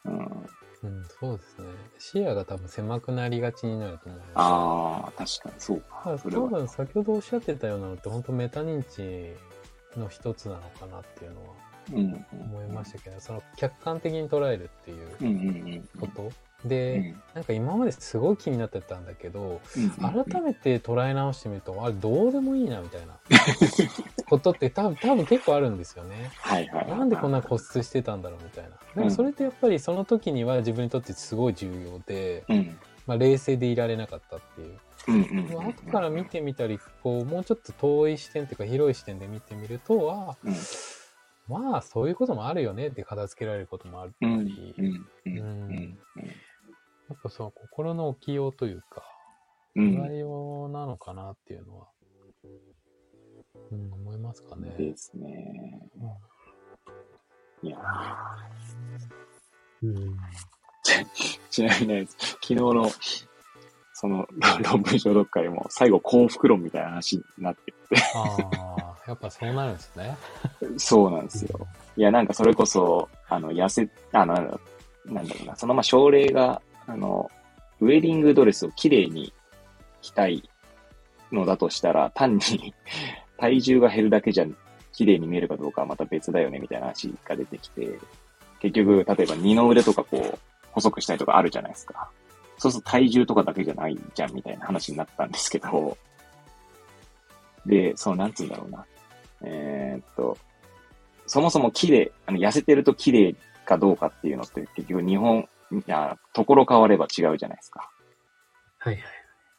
[0.05, 0.49] うん
[0.83, 1.65] うん、うんそうですね。
[1.99, 6.17] 視野が多分狭くなりがちになると思いますああ、確かにそうまか。
[6.29, 9.35] 多分先ほどおっしゃってたようなのって本当メタ認知
[9.99, 11.49] の一つなのかなっていうのは
[11.91, 12.25] うん。
[12.31, 15.33] 思いましたけど、その客観的に捉えるっていううんうん
[15.73, 15.89] うん。
[15.99, 16.31] こと、
[16.65, 17.21] うで、ん。
[17.33, 19.89] なんか今まですごい気になってたんだけど、うん。
[20.25, 23.17] 改めて捉え直してみると、あれどうでもいいなみたいな
[24.31, 26.31] ことって多分多分結構あるんですよね。
[26.37, 26.99] はいはいはい。
[26.99, 28.69] なんでこんな固執してたんだろうみたいな。
[28.95, 32.77] なんかそれってやっぱりその時には自分にとってすごい重要で、うん。
[33.05, 34.79] まあ、冷静でいられなかったっていう。
[35.09, 35.67] うんうんうん。
[35.67, 40.55] 後から見てみたり、こう、もうちょっと遠い視点というか広い視点で見てみると、あうん
[41.49, 44.85] まあそういうこともあるよねって片付けられることもあるうんうんり、うん
[45.25, 45.97] うん
[47.09, 49.03] やっぱそう、心の置きようというか、
[49.75, 50.01] うん。
[50.01, 51.87] 捉えようなのかなっていうのは、
[53.71, 54.73] うん、思いますかね。
[54.77, 55.81] ですね。
[57.63, 57.77] いや
[59.83, 60.17] うん
[61.49, 62.89] ちなみにね、昨日の、
[63.93, 64.27] その、
[64.63, 67.73] 論文書読会も、最後幸福論みたいな話になって
[68.15, 70.17] ああ、やっぱそうなるんですね。
[70.59, 71.67] て、 そうなんですよ。
[71.97, 74.33] いや、なんかそれこそ、あの、痩せ、あの、
[75.05, 77.29] なんだろうなそのまあ症例が、あの、
[77.79, 79.33] ウェディングドレスをきれいに
[80.01, 80.49] 着たい
[81.31, 82.73] のだとしたら、単に
[83.41, 84.45] 体重が減るだけじゃ
[84.93, 87.97] 綺麗に見えるかどうかはまた別だよね、みたいな話が出てきて、
[88.59, 90.39] 結局、例えば二の腕とかこう、
[90.73, 92.11] 細くしたいとかあるじゃないですか。
[92.59, 95.97] そうすると体重とかだけじゃないじゃん、みたいな話になったんですけど、
[97.65, 98.85] で、その、なんつうんだろうな。
[99.43, 100.37] えーっと、
[101.25, 103.35] そもそも綺麗、あの、痩せてると綺麗
[103.65, 107.89] かどうかっていうのって結局日本、いや、ところ変われば違うじゃないですか。
[108.77, 109.03] はいはい。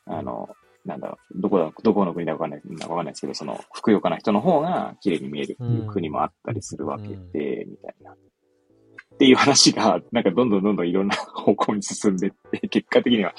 [0.06, 0.54] あの、
[0.84, 8.12] なんだろう、どこだ、どこの国だかわかんない、わかんないですけど、その、ふくよかな人の方が綺麗に見えるっていう国もあったりするわけで、みたいな。
[8.12, 13.34] っていう話が、なんかどんどんどんどんいろんな方向に進んでって、結果的には、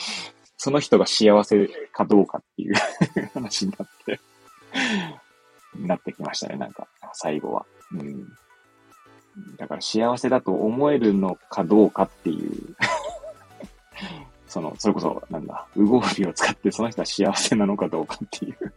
[0.57, 2.73] その人が幸せかどうかっていう
[3.33, 4.19] 話になって、
[5.75, 7.65] なってきましたね、なんか、最後は。
[7.91, 8.27] うん。
[9.57, 12.75] だから幸せだと思えるのかどうかっていう、
[14.53, 18.73] その、それこそ、なんだ、ウゴービを使ってその人は幸せなのかどうかっていう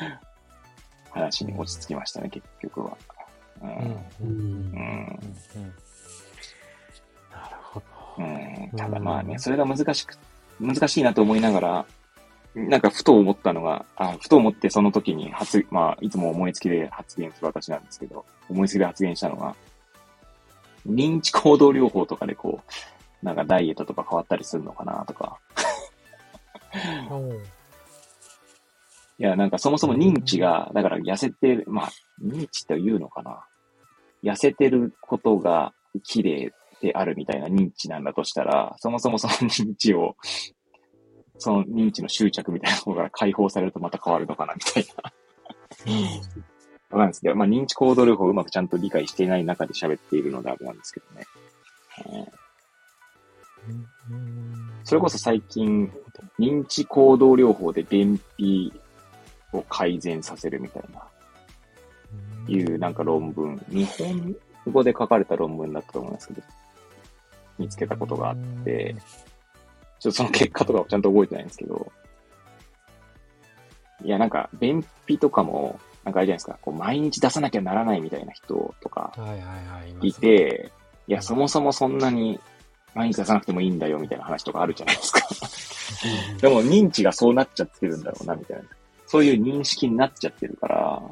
[1.10, 2.98] 話に落ち着きましたね、結局は。
[3.62, 3.74] ううんん。
[4.20, 4.30] うんうん。
[4.30, 5.72] うん
[7.32, 7.86] なるほど。
[8.18, 8.70] うん。
[8.76, 10.18] ただまあね、それが難しく、
[10.60, 11.86] 難しいなと思いながら、
[12.54, 19.56] なんかふと思ったのが、あ、ふと思ってその時に発、まあ、いつも思いつきで発言する私なんですけど、思いつきで発言したのが、
[20.86, 22.72] 認知行動療法とかでこう、
[23.22, 25.38] なんかダイエットとか変わったりするのかなとか。
[29.18, 31.90] いや、なんかそもそも認知が、だから痩せてる、まあ、
[32.24, 33.44] 認知って言うのかな。
[34.22, 40.16] 痩せてることが綺麗であるみたいな認知なんだとしたら、そもそもその認知を、
[41.36, 45.02] その認知の執着みたいな方が解放されるとまた変わるのかなみたいな。
[45.02, 45.12] わ
[46.90, 51.26] かんないですけど、まあ認知行動療法をうまくちゃんと理解していない中で喋っているのであれなんですけどね。
[52.06, 52.39] うん
[54.84, 55.92] それこそ最近、
[56.38, 58.72] 認知行動療法で便秘
[59.52, 61.02] を改善させるみたいな、
[62.48, 64.36] いうなんか論文、日本
[64.72, 66.42] 語で書かれた論文だったと思うんですけど、
[67.58, 68.96] 見つけたことがあって、
[69.98, 71.92] ちょっとその結果とかをちゃんと覚えてないんですけど、
[74.02, 79.12] いや、なんか、便秘とかも、なんかあれじゃないですか、こう毎日出さなきゃならないみたいな人とか
[80.00, 80.72] いて、
[81.06, 82.40] いや、そもそもそんなに
[82.94, 85.20] 毎日出さなくてもいいんだよみたいな話とかあるじゃないですか。
[86.40, 88.64] でも認知がそうなっちゃってるんだろうな、みたいな。
[89.06, 91.02] そういう認識になっちゃってるから、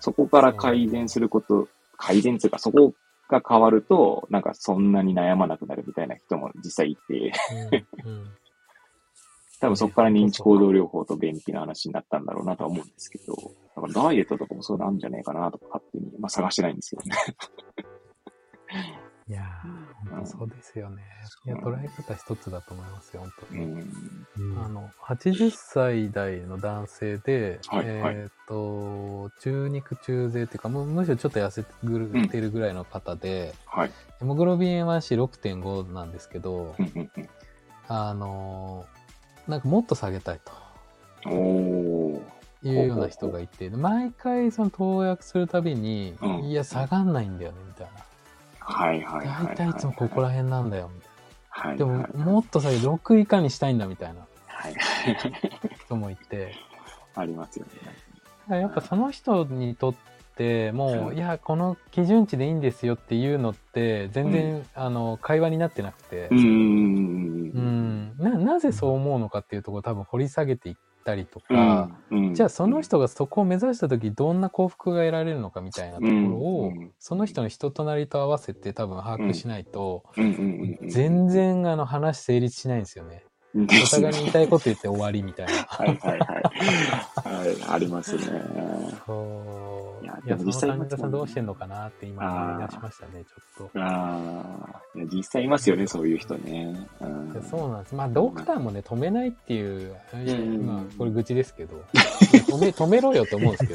[0.00, 2.94] そこから改善すること、改善っていうか、そこ
[3.28, 7.32] が変わると、なんかそんなに悩まなくなるみたいな人も実際いて、
[8.04, 8.30] うんうん
[9.60, 13.34] 多分そこから認知行動療法と便秘の話になったんだろうなとは思うんですけど、
[13.76, 17.16] だからダイエットとかもそうなんじゃねえかなとか勝手に、まあ探してないんですけどね。
[19.30, 21.04] いやー、本当そうですよね。
[21.46, 23.64] いや、捉え方一つだと思いますよ、本当うに。
[23.64, 24.58] ん。
[24.58, 33.92] あの、80歳代の男性で、はいはいえっ、と、中肉中背っていうか、むむしろちょっと痩せてるぐらいの方で、はい。
[34.18, 37.28] ヘモグロビン A1C6.5 なんですけどう、んうんうん
[37.86, 38.84] あの、
[39.46, 41.30] なんかもっと下げたいと。
[41.30, 42.20] おー。
[42.62, 48.09] いうような人がいて、毎回その投薬するたびに、うんいや、下がんないんだよね、みたいな。
[48.70, 49.46] はいはいはいはい。
[49.46, 51.10] 大体いつもここら辺なんだよ、みたい
[51.48, 51.70] はい。
[51.72, 51.76] な。
[51.76, 54.74] でもはい、もっと下げ、6以下にしたいんだ、みたいなはい。
[55.84, 56.54] 人もいて、
[57.14, 57.66] ありますよ
[58.48, 58.60] ね。
[58.60, 59.94] やっぱその人にとっ
[60.36, 66.38] てもう、うんいや、この基準値でいいんですよっていうのって、全然、あの、会話になってなくてう、ん。
[66.38, 72.34] うん、な、なぜそう思うのかっていうところを多分掘り下げていったりとか、うん。
[72.34, 80.88] じゃあその人がそこを目指した時どんな幸福が得られるのかみたいなところを、うんその人の人となりと合わせて多分把握しないと、うんうんうん。
[80.88, 83.24] 全然あの話成立しないんですよね。
[83.54, 85.52] 然お互いに言いたいこと言って終わりみたいな。
[85.52, 86.42] はいはいはい。
[87.44, 88.22] はい、ありますね。
[89.06, 89.69] そう。
[90.26, 93.80] いや実際その患者さんどうしてんのかなって今思い出しましたね、ちょっと。
[93.80, 96.88] ああ、いや実際いますよね、そういう人ね。
[97.00, 97.94] うんいやそうなんです。
[97.94, 103.66] まあ、ドクターもね、止めないっていう、んまあ、これ愚痴ですけど、 止め、止めろよと思うんです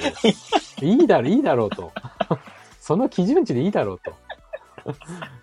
[0.81, 1.91] けど、いいだろ、いいだろうと。
[2.79, 4.13] その基準値でいいだろうと。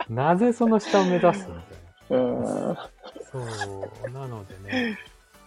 [0.09, 1.55] なぜその下を目指すみ
[2.09, 2.23] たいな。
[2.23, 2.77] うん
[3.33, 4.99] そう、なのでね。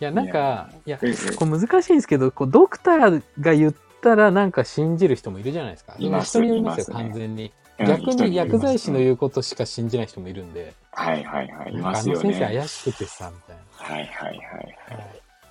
[0.02, 3.74] いや、なんか、いや、ええこれ難しいんですけど、こうドクターが言っ
[4.06, 5.96] たらなんか信じる人もいるじゃないですか。
[5.98, 7.46] います人いますね完全に。
[7.46, 12.58] うん逆に薬剤師の言うことしか信じない人もいるんで、はいはいはい、いますよかあの先生ね。
[12.58, 14.78] 怪しくてさ、みたいはいはいはい。
[14.92, 14.96] な。
[14.96, 15.04] は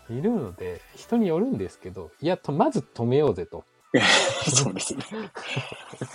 [0.09, 3.64] い、いるので、人によるんですけど、いや、とまず止めようぜと。
[4.50, 5.05] そうですね。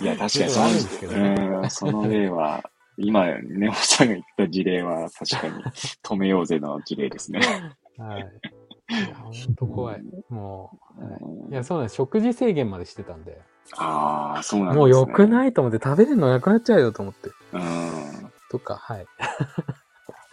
[0.00, 5.62] いや、確かにいろいろあるんですけどその、うん、その例は、今、根本さんが言った事例は確かに
[6.02, 7.40] 止めようぜの事例ですね。
[7.98, 8.28] はい。
[8.90, 10.02] いや、ほんと怖い。
[10.28, 11.96] もう、はいうんいや、そうなんです。
[11.96, 13.40] 食事制限までしてたんで。
[13.76, 14.78] ああ、そうなんですね。
[14.80, 17.30] もう良くないと思って、食べれるのなくなっちゃうよと思って。
[17.52, 18.32] うん。
[18.50, 19.06] とか、はい。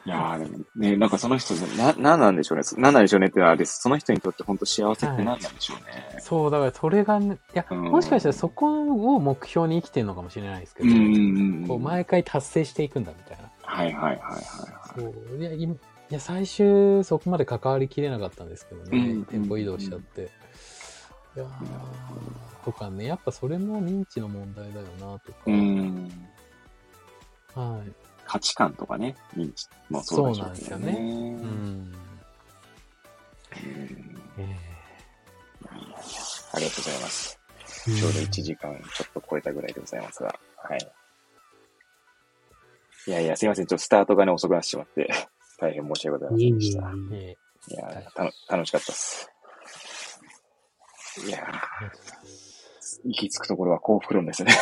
[0.05, 2.63] いやーでもね、なんかその人、な、なんなんでしょうね。
[2.77, 3.81] なんなんでしょうねってあれです。
[3.81, 6.21] その人にとって本当幸せって何なんでしょうね。
[6.21, 8.67] そう、だからそれがね、いや、うんもしかしたらそこ
[9.15, 11.67] を目標に生きてるのかもしれないですけど、うんうんうん。
[11.67, 13.49] こう毎回達成していくんだみたいな。
[13.63, 14.41] はいはいはいはいはい。
[14.97, 15.75] そういや今
[16.09, 18.97] いや、最終そこまで関わりきれなかったんですけどね。
[18.97, 20.29] うん店舗移動しちゃって。
[21.35, 25.39] いやーとかね、やっぱそれも認知の問題だよな、とか。
[25.47, 26.11] うん。
[27.53, 27.91] はい。
[28.25, 30.97] 価値観とかね、認知もそうでしょうけどそうなんですよね。
[30.97, 31.43] うん。
[31.43, 31.93] うん
[34.37, 34.55] え
[36.53, 37.39] ありがとうございます。
[37.87, 40.37] うんちょうど1時間ちょっと超えたぐらいでございますが。
[40.57, 40.91] はい。
[43.07, 43.65] いやいや、すいません。
[43.65, 45.09] ちょっとスタートがね、遅くなってしまって、
[45.59, 46.81] 大変申し訳ございませんでした。
[47.69, 49.29] いや、たの楽しかったです。
[51.25, 51.39] いや。
[53.03, 54.53] 行き着くところは幸福論ですね。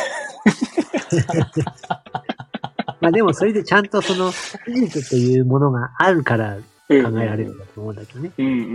[3.00, 4.32] まあでもそれでちゃんとその
[4.66, 8.32] 技術というものがあるから考えられるんだと思うんだけどね。
[8.38, 8.66] うんうんうんうん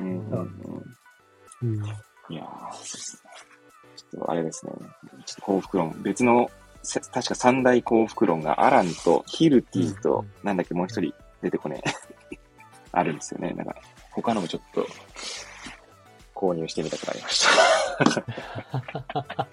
[0.00, 0.04] う
[0.36, 0.40] ん
[1.62, 1.68] うん。
[1.76, 1.84] うん。
[1.84, 1.88] い
[2.36, 3.22] やー、そうですね。
[3.96, 4.72] ちょっとあれですね。
[5.24, 5.94] ちょっと幸福論。
[6.02, 6.50] 別の、
[6.82, 12.38] せ確か三大幸福論がアランとヒルティと、なんだっけ、もう一人出てこねえ。
[12.92, 13.52] あるんですよね。
[13.52, 13.74] なんか、
[14.10, 14.86] 他のもちょっと、
[16.34, 17.50] 購入してみたくなりました。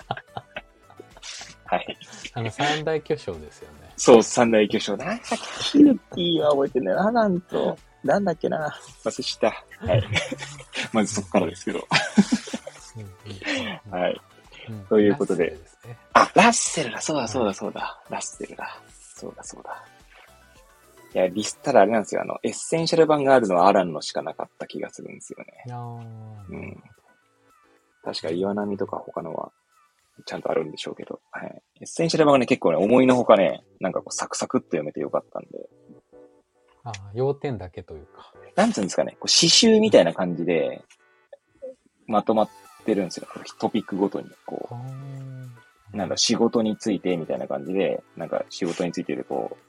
[1.66, 1.98] はい。
[2.34, 3.94] あの、三大巨匠ですよね。
[3.96, 4.98] そう、三大巨匠。
[4.98, 7.08] なんだっけ、ヒルティは覚えてな。
[7.08, 8.76] アランと、なんだっけな。
[9.04, 9.48] 忘れした。
[9.80, 10.04] はい。
[10.92, 11.88] まずそこからですけど。
[13.92, 14.22] はい。
[14.70, 18.00] うんということでラッセルすねあ、ラッセルだ、そうだ、そうだ、そうだ。
[18.10, 18.80] ラッセルだ。
[19.16, 19.84] そうだ、そうだ。
[21.14, 22.22] いや、リスただあれなんですよ。
[22.22, 25.64] あの、エッセンシャル版があるのはアランのしかなかった気がするんですよね。
[26.50, 26.84] うん
[28.04, 29.52] 確か岩波とか他のは、
[30.26, 31.20] ちゃんとあるんでしょうけど。
[31.32, 31.62] はい。
[31.82, 35.70] エッセンシャル版がね、結構ね、思いのほかね、なんかこう、サクサクっと読めてよかったんで。
[36.84, 38.34] あー要点だけというか。
[38.56, 40.82] なんつうんですかね、こう詩集みたいな感じで、
[42.08, 42.50] まとまっ
[42.86, 43.28] てるんですよ。
[43.60, 44.76] トピックごとに、こあ
[45.94, 49.69] う、なんだ、仕事についてみたいな感じで、なんか仕事についてでこう、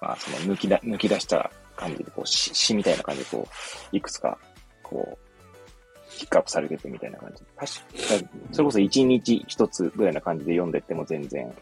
[0.00, 3.48] まあ、その抜きだ、抜き出した感じで、こう、詩詩みたいな感じで、こ
[3.92, 4.38] う、いくつか、
[4.82, 7.44] こう、ピックアップされててみたいな感じ。
[7.56, 11.52] 確か、それこそ一日一つぐらいな感じで読んでっても全然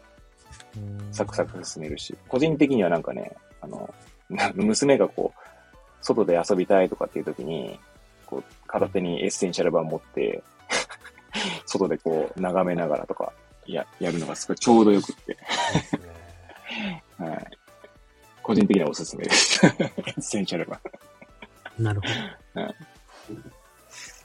[0.77, 3.93] うんサクサク進めるし、個人的にはなんかね、あの、
[4.29, 5.39] な 娘がこう、
[6.01, 7.79] 外で遊びたいとかっていう時に、
[8.25, 10.43] こう、片手にエッセンシャル版持って、
[11.65, 13.33] 外でこう、眺めながらとか、
[13.65, 15.37] や、やるのがすごいちょうどよくって、
[17.17, 17.58] はい。
[18.49, 19.63] 個人的にはおすすめです。
[19.63, 20.79] エッセンシャル版。
[21.77, 22.07] なるほ
[22.59, 22.73] ど。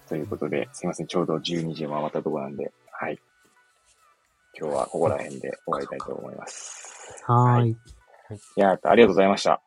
[0.09, 3.19] ということで、すいません、ちょうど12時を回ったところなんで、はい。
[4.59, 7.23] 今日はここら辺で終わりたいと思います。
[7.27, 7.71] はーい。
[7.73, 7.77] い
[8.57, 9.61] やー、ありがとうございました。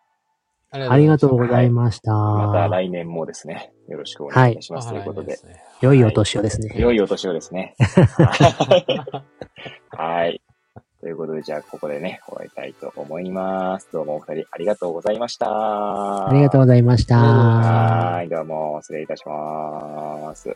[0.72, 2.12] ありがとうございました。
[2.12, 4.90] また来年もですね、よろしくお願いいたします。
[4.90, 5.38] ということで、ね。
[5.82, 6.74] 良いお年をですね。
[6.76, 7.76] 良いお年をですね。
[9.92, 10.42] はい。
[11.08, 13.88] ということで、じゃあ、ここでね、終わりたいと思います。
[13.94, 15.48] どうもお二人ありがとうございました。
[16.28, 17.16] ありがとうございました。
[17.18, 20.54] はい、どうも、失礼いたします。